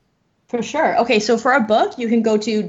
[0.49, 0.99] For sure.
[0.99, 2.63] Okay, so for our book, you can go to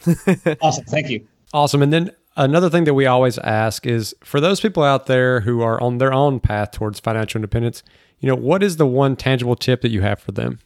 [0.61, 0.85] awesome.
[0.85, 1.27] Thank you.
[1.51, 1.81] Awesome.
[1.81, 5.61] And then another thing that we always ask is for those people out there who
[5.61, 7.83] are on their own path towards financial independence,
[8.19, 10.59] you know, what is the one tangible tip that you have for them?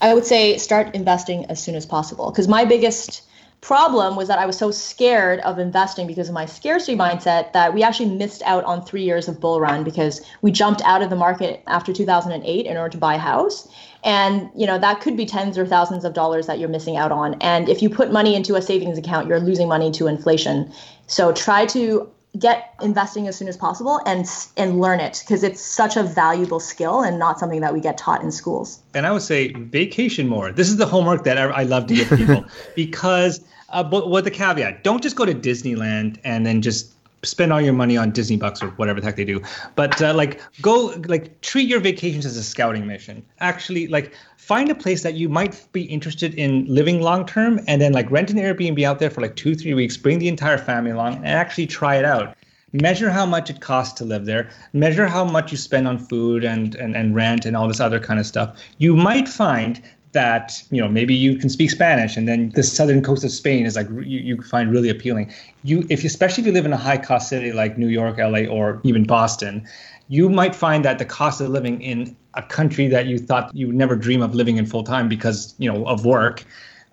[0.00, 3.22] I would say start investing as soon as possible because my biggest
[3.62, 7.72] problem was that I was so scared of investing because of my scarcity mindset that
[7.74, 11.10] we actually missed out on three years of bull run because we jumped out of
[11.10, 13.66] the market after 2008 in order to buy a house.
[14.06, 17.10] And you know that could be tens or thousands of dollars that you're missing out
[17.10, 17.34] on.
[17.40, 20.72] And if you put money into a savings account, you're losing money to inflation.
[21.08, 24.26] So try to get investing as soon as possible and
[24.56, 27.98] and learn it because it's such a valuable skill and not something that we get
[27.98, 28.80] taught in schools.
[28.94, 30.52] And I would say vacation more.
[30.52, 32.44] This is the homework that I, I love to give people
[32.76, 33.40] because,
[33.70, 36.95] uh, but with the caveat, don't just go to Disneyland and then just
[37.26, 39.42] spend all your money on Disney bucks or whatever the heck they do.
[39.74, 43.24] But uh, like go like treat your vacations as a scouting mission.
[43.40, 47.80] Actually, like find a place that you might be interested in living long term, and
[47.80, 49.96] then like rent an Airbnb out there for like two three weeks.
[49.96, 52.36] Bring the entire family along and actually try it out.
[52.72, 54.50] Measure how much it costs to live there.
[54.72, 58.00] Measure how much you spend on food and, and, and rent and all this other
[58.00, 58.60] kind of stuff.
[58.78, 59.80] You might find
[60.16, 63.66] that you know maybe you can speak Spanish, and then the southern coast of Spain
[63.66, 65.30] is like you, you find really appealing.
[65.62, 68.46] You, if especially if you live in a high cost city like New York, LA,
[68.46, 69.68] or even Boston,
[70.08, 73.66] you might find that the cost of living in a country that you thought you
[73.66, 76.44] would never dream of living in full time because you know of work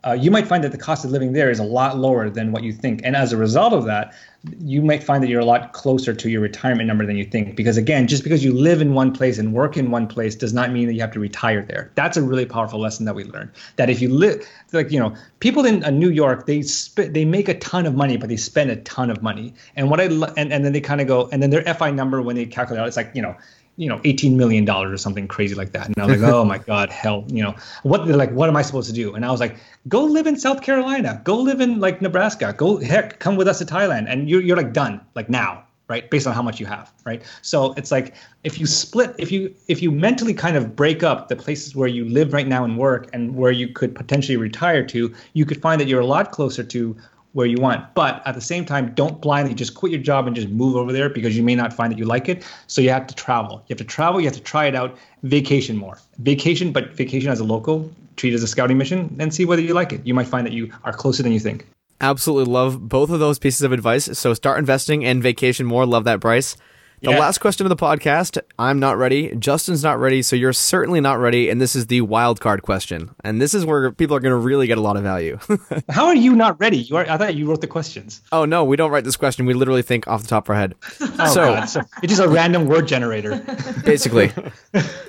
[0.06, 2.52] uh, you might find that the cost of living there is a lot lower than
[2.52, 3.02] what you think.
[3.06, 4.14] And as a result of that,
[4.60, 7.56] you might find that you're a lot closer to your retirement number than you think.
[7.56, 10.54] Because again, just because you live in one place and work in one place does
[10.54, 11.90] not mean that you have to retire there.
[11.96, 13.52] That's a really powerful lesson that we learned.
[13.78, 17.24] That if you live, like you know, people in uh, New York, they sp- they
[17.24, 19.54] make a ton of money, but they spend a ton of money.
[19.78, 22.22] And what I and and then they kind of go, and then their FI number
[22.22, 23.38] when they calculate out, it's like you know
[23.76, 25.88] you know, eighteen million dollars or something crazy like that.
[25.88, 28.08] And I was like, oh my god, hell, you know, what?
[28.08, 29.16] Like, what am I supposed to do?
[29.16, 29.58] And I was like,
[29.88, 33.60] go live in South Carolina, go live in like Nebraska, go heck, come with us
[33.60, 36.10] to Thailand, and you're you're like done, like now, right?
[36.10, 37.22] Based on how much you have, right?
[37.42, 38.14] So it's like
[38.44, 41.88] if you split, if you if you mentally kind of break up the places where
[41.88, 45.62] you live right now and work, and where you could potentially retire to, you could
[45.62, 46.96] find that you're a lot closer to
[47.34, 47.94] where you want.
[47.94, 50.94] But at the same time, don't blindly just quit your job and just move over
[50.94, 52.48] there because you may not find that you like it.
[52.68, 53.64] So you have to travel.
[53.68, 56.00] You have to travel, you have to try it out, vacation more.
[56.20, 59.62] Vacation, but vacation as a local, treat it as a scouting mission and see whether
[59.62, 60.06] you like it.
[60.06, 61.68] You might find that you are closer than you think.
[62.02, 64.18] Absolutely love both of those pieces of advice.
[64.18, 65.86] So start investing and vacation more.
[65.86, 66.58] Love that, Bryce.
[67.04, 67.20] The yeah.
[67.20, 68.40] last question of the podcast.
[68.58, 69.36] I'm not ready.
[69.36, 70.22] Justin's not ready.
[70.22, 71.50] So you're certainly not ready.
[71.50, 73.14] And this is the wild card question.
[73.26, 75.38] And this is where people are going to really get a lot of value.
[75.90, 76.78] How are you not ready?
[76.78, 78.22] You are, I thought you wrote the questions.
[78.32, 79.46] Oh, no, we don't write this question.
[79.46, 80.76] We literally think off the top of our head.
[81.02, 81.66] oh, so, God.
[81.66, 83.36] so it's just a random word generator.
[83.86, 84.32] Basically.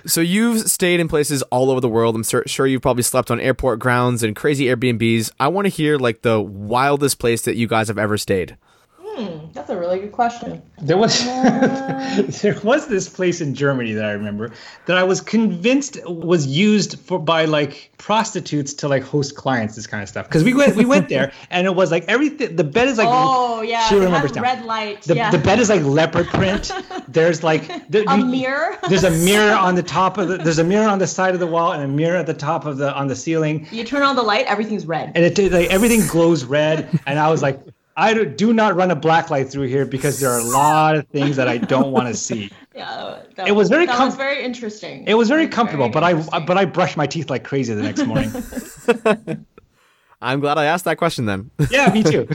[0.05, 2.17] so you've stayed in places all over the world.
[2.17, 5.31] I'm sure you've probably slept on airport grounds and crazy Airbnbs.
[5.39, 8.57] I want to hear like the wildest place that you guys have ever stayed.
[9.17, 10.61] Hmm, that's a really good question.
[10.79, 12.25] There was uh...
[12.43, 14.51] there was this place in Germany that I remember
[14.87, 19.87] that I was convinced was used for by like prostitutes to like host clients, this
[19.87, 20.27] kind of stuff.
[20.27, 22.57] Because we went we went there and it was like everything.
[22.57, 24.43] The bed is like oh yeah, she remembers now.
[24.43, 25.03] Red light.
[25.03, 25.31] The, yeah.
[25.31, 26.73] the bed is like leopard print.
[27.09, 28.77] There's like the, a you, mirror.
[28.89, 30.39] There's a mirror on the top of the.
[30.39, 32.67] There's a mirror on the side of the wall and a mirror at the top
[32.67, 33.69] of the on the ceiling.
[33.71, 35.13] You turn on the light, everything's red.
[35.15, 36.89] And it like everything glows red.
[37.07, 37.61] And I was like,
[37.97, 41.07] I do not run a black light through here because there are a lot of
[41.09, 42.51] things that I don't want to see.
[42.75, 45.05] Yeah, that, it was very that com- was very interesting.
[45.07, 47.83] It was very comfortable, very but I but I brushed my teeth like crazy the
[47.83, 48.33] next morning.
[50.23, 51.51] I'm glad I asked that question then.
[51.71, 52.27] yeah, me too.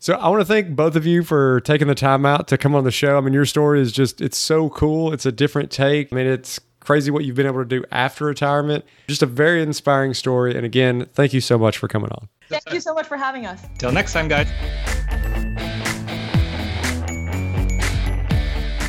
[0.00, 2.74] so I want to thank both of you for taking the time out to come
[2.74, 3.16] on the show.
[3.16, 5.12] I mean, your story is just it's so cool.
[5.12, 6.12] It's a different take.
[6.12, 8.84] I mean, it's crazy what you've been able to do after retirement.
[9.06, 10.56] Just a very inspiring story.
[10.56, 12.28] And again, thank you so much for coming on.
[12.52, 13.62] Thank you so much for having us.
[13.78, 14.48] Till next time, guys.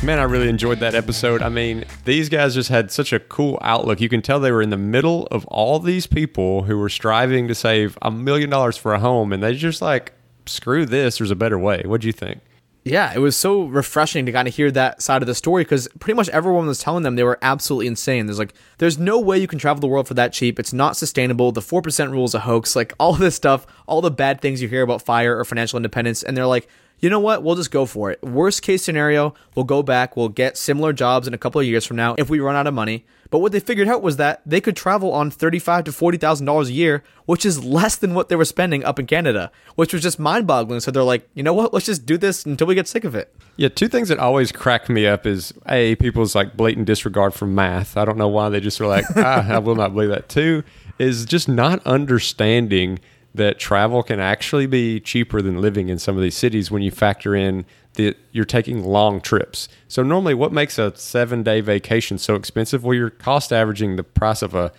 [0.02, 1.40] Man, I really enjoyed that episode.
[1.40, 4.02] I mean, these guys just had such a cool outlook.
[4.02, 7.48] You can tell they were in the middle of all these people who were striving
[7.48, 10.12] to save a million dollars for a home, and they just like,
[10.44, 11.84] screw this, there's a better way.
[11.86, 12.42] What do you think?
[12.86, 15.88] Yeah, it was so refreshing to kind of hear that side of the story because
[16.00, 18.26] pretty much everyone was telling them they were absolutely insane.
[18.26, 20.60] There's like, there's no way you can travel the world for that cheap.
[20.60, 21.50] It's not sustainable.
[21.50, 22.76] The 4% rule is a hoax.
[22.76, 26.22] Like, all this stuff, all the bad things you hear about fire or financial independence.
[26.22, 26.68] And they're like,
[27.00, 27.42] you know what?
[27.42, 28.22] We'll just go for it.
[28.22, 31.84] Worst case scenario, we'll go back, we'll get similar jobs in a couple of years
[31.84, 33.04] from now if we run out of money.
[33.30, 36.46] But what they figured out was that they could travel on thirty-five to forty thousand
[36.46, 39.92] dollars a year, which is less than what they were spending up in Canada, which
[39.92, 40.78] was just mind-boggling.
[40.80, 41.74] So they're like, you know what?
[41.74, 43.34] Let's just do this until we get sick of it.
[43.56, 47.46] Yeah, two things that always crack me up is a people's like blatant disregard for
[47.46, 47.96] math.
[47.96, 50.28] I don't know why they just are like, ah, I will not believe that.
[50.28, 50.62] Two
[50.98, 53.00] is just not understanding
[53.34, 56.90] that travel can actually be cheaper than living in some of these cities when you
[56.90, 57.64] factor in
[57.94, 59.68] that you're taking long trips.
[59.88, 62.84] So normally what makes a 7-day vacation so expensive?
[62.84, 64.72] Well, you're cost averaging the price of a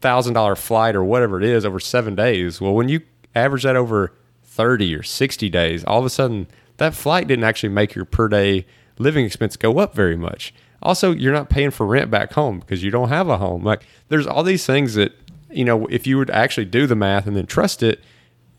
[0.00, 2.60] $1000 flight or whatever it is over 7 days.
[2.60, 3.00] Well, when you
[3.34, 4.12] average that over
[4.44, 8.28] 30 or 60 days, all of a sudden that flight didn't actually make your per
[8.28, 8.66] day
[8.98, 10.52] living expense go up very much.
[10.82, 13.64] Also, you're not paying for rent back home because you don't have a home.
[13.64, 15.12] Like there's all these things that
[15.56, 18.02] you know, if you would actually do the math and then trust it,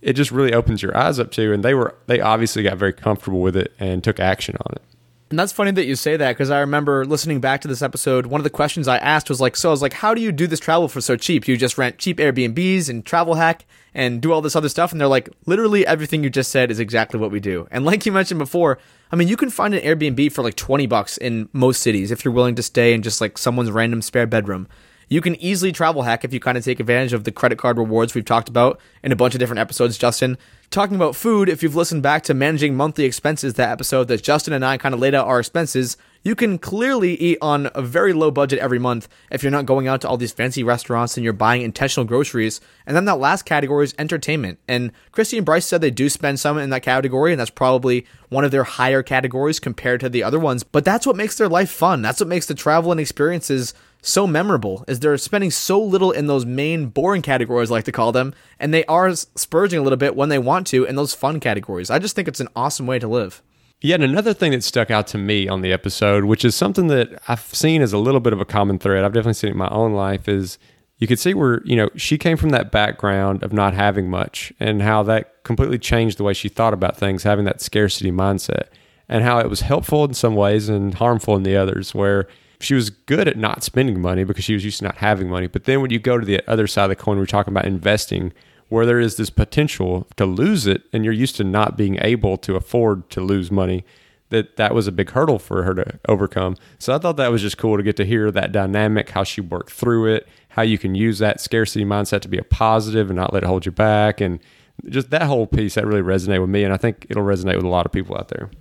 [0.02, 1.54] it just really opens your eyes up to.
[1.54, 4.82] And they were, they obviously got very comfortable with it and took action on it.
[5.30, 8.28] And that's funny that you say that because I remember listening back to this episode.
[8.28, 10.32] One of the questions I asked was like, "So I was like, how do you
[10.32, 11.50] do this travel for so cheap?
[11.50, 15.02] You just rent cheap Airbnbs and travel hack and do all this other stuff?" And
[15.02, 18.14] they're like, "Literally everything you just said is exactly what we do." And like you
[18.14, 18.80] mentioned before,
[19.12, 22.24] I mean, you can find an Airbnb for like twenty bucks in most cities if
[22.24, 24.70] you're willing to stay in just like someone's random spare bedroom.
[25.10, 27.78] You can easily travel hack if you kind of take advantage of the credit card
[27.78, 30.38] rewards we've talked about in a bunch of different episodes, Justin.
[30.70, 34.54] Talking about food, if you've listened back to managing monthly expenses, that episode that Justin
[34.54, 38.12] and I kind of laid out our expenses, you can clearly eat on a very
[38.12, 41.24] low budget every month if you're not going out to all these fancy restaurants and
[41.24, 42.60] you're buying intentional groceries.
[42.86, 44.60] And then that last category is entertainment.
[44.68, 48.06] And Kristy and Bryce said they do spend some in that category, and that's probably
[48.28, 50.64] one of their higher categories compared to the other ones.
[50.64, 52.02] But that's what makes their life fun.
[52.02, 56.28] That's what makes the travel and experiences so memorable is they're spending so little in
[56.28, 59.98] those main boring categories, I like to call them, and they are spurging a little
[59.98, 61.90] bit when they want to in those fun categories.
[61.90, 63.42] I just think it's an awesome way to live.
[63.82, 66.88] Yeah, and another thing that stuck out to me on the episode, which is something
[66.88, 69.52] that I've seen as a little bit of a common thread, I've definitely seen it
[69.52, 70.58] in my own life, is
[70.98, 74.52] you could see where, you know, she came from that background of not having much
[74.60, 78.70] and how that completely changed the way she thought about things, having that scarcity mindset,
[79.08, 82.28] and how it was helpful in some ways and harmful in the others, where
[82.60, 85.48] she was good at not spending money because she was used to not having money.
[85.48, 87.66] But then when you go to the other side of the coin, we're talking about
[87.66, 88.34] investing,
[88.70, 92.38] where there is this potential to lose it, and you're used to not being able
[92.40, 93.86] to afford to lose money.
[94.30, 96.58] That that was a big hurdle for her to overcome.
[96.80, 99.40] So I thought that was just cool to get to hear that dynamic, how she
[99.40, 103.16] worked through it, how you can use that scarcity mindset to be a positive and
[103.16, 104.40] not let it hold you back, and
[104.90, 107.64] just that whole piece that really resonated with me, and I think it'll resonate with
[107.64, 108.52] a lot of people out there.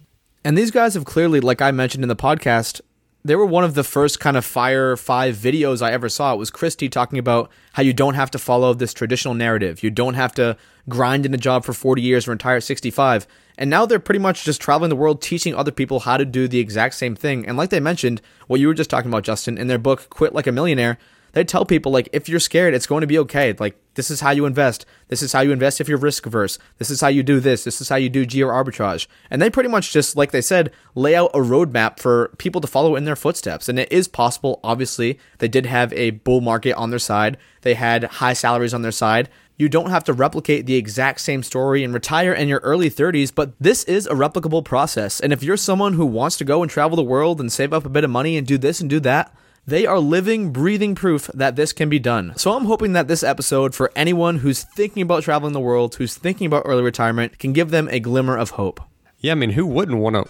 [0.44, 2.80] And these guys have clearly, like I mentioned in the podcast,
[3.26, 6.32] they were one of the first kind of Fire 5 videos I ever saw.
[6.32, 9.82] It was Kristy talking about how you don't have to follow this traditional narrative.
[9.82, 10.56] You don't have to
[10.88, 13.26] grind in a job for 40 years or retire at 65.
[13.58, 16.46] And now they're pretty much just traveling the world teaching other people how to do
[16.46, 17.46] the exact same thing.
[17.46, 20.34] And like they mentioned, what you were just talking about, Justin, in their book, Quit
[20.34, 20.98] Like a Millionaire,
[21.36, 23.54] they tell people like if you're scared, it's going to be okay.
[23.58, 24.86] Like this is how you invest.
[25.08, 26.58] This is how you invest if you're risk averse.
[26.78, 27.62] This is how you do this.
[27.62, 29.06] This is how you do geo arbitrage.
[29.30, 32.66] And they pretty much just like they said, lay out a roadmap for people to
[32.66, 33.68] follow in their footsteps.
[33.68, 34.60] And it is possible.
[34.64, 37.36] Obviously, they did have a bull market on their side.
[37.60, 39.28] They had high salaries on their side.
[39.58, 43.34] You don't have to replicate the exact same story and retire in your early 30s,
[43.34, 45.20] but this is a replicable process.
[45.20, 47.84] And if you're someone who wants to go and travel the world and save up
[47.84, 49.34] a bit of money and do this and do that,
[49.66, 52.32] they are living, breathing proof that this can be done.
[52.36, 56.14] So I'm hoping that this episode, for anyone who's thinking about traveling the world, who's
[56.14, 58.80] thinking about early retirement, can give them a glimmer of hope.
[59.18, 60.24] Yeah, I mean, who wouldn't want to?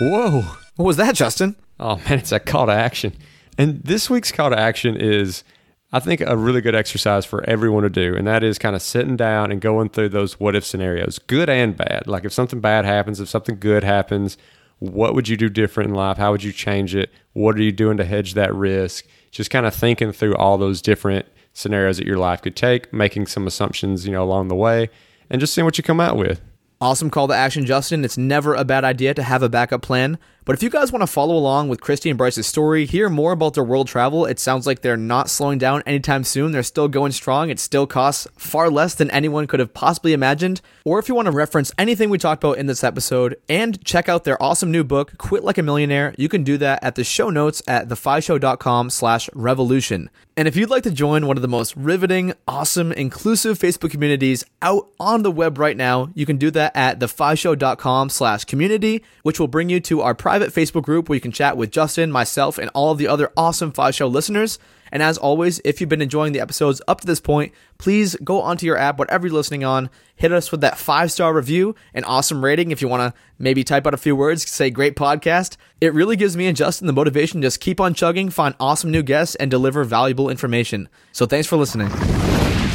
[0.00, 0.42] Whoa.
[0.76, 1.56] What was that, Justin?
[1.80, 3.14] Oh, man, it's a call to action.
[3.56, 5.42] And this week's call to action is,
[5.90, 8.14] I think, a really good exercise for everyone to do.
[8.14, 11.48] And that is kind of sitting down and going through those what if scenarios, good
[11.48, 12.06] and bad.
[12.06, 14.36] Like if something bad happens, if something good happens,
[14.78, 16.18] what would you do different in life?
[16.18, 17.10] How would you change it?
[17.32, 19.06] What are you doing to hedge that risk?
[19.30, 23.26] Just kind of thinking through all those different scenarios that your life could take, making
[23.26, 24.88] some assumptions, you know, along the way,
[25.28, 26.40] and just seeing what you come out with.
[26.80, 28.04] Awesome call to action, Justin.
[28.04, 30.16] It's never a bad idea to have a backup plan.
[30.48, 33.32] But if you guys want to follow along with Kristy and Bryce's story, hear more
[33.32, 36.52] about their world travel, it sounds like they're not slowing down anytime soon.
[36.52, 37.50] They're still going strong.
[37.50, 40.62] It still costs far less than anyone could have possibly imagined.
[40.86, 44.08] Or if you want to reference anything we talked about in this episode and check
[44.08, 47.04] out their awesome new book, Quit Like a Millionaire, you can do that at the
[47.04, 50.08] show notes at thefishow.com slash revolution.
[50.38, 54.44] And if you'd like to join one of the most riveting, awesome, inclusive Facebook communities
[54.62, 59.40] out on the web right now, you can do that at thefishow.com slash community, which
[59.40, 62.58] will bring you to our private Facebook group where you can chat with Justin, myself,
[62.58, 64.58] and all of the other awesome Fi Show listeners.
[64.90, 68.40] And as always, if you've been enjoying the episodes up to this point, please go
[68.40, 72.04] onto your app, whatever you're listening on, hit us with that five star review, an
[72.04, 72.70] awesome rating.
[72.70, 75.56] If you want to maybe type out a few words, say great podcast.
[75.80, 78.90] It really gives me and Justin the motivation to just keep on chugging, find awesome
[78.90, 80.88] new guests, and deliver valuable information.
[81.12, 81.90] So thanks for listening.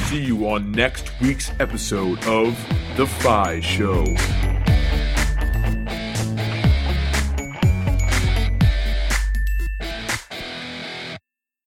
[0.06, 2.56] See you on next week's episode of
[2.98, 4.06] The Fi Show.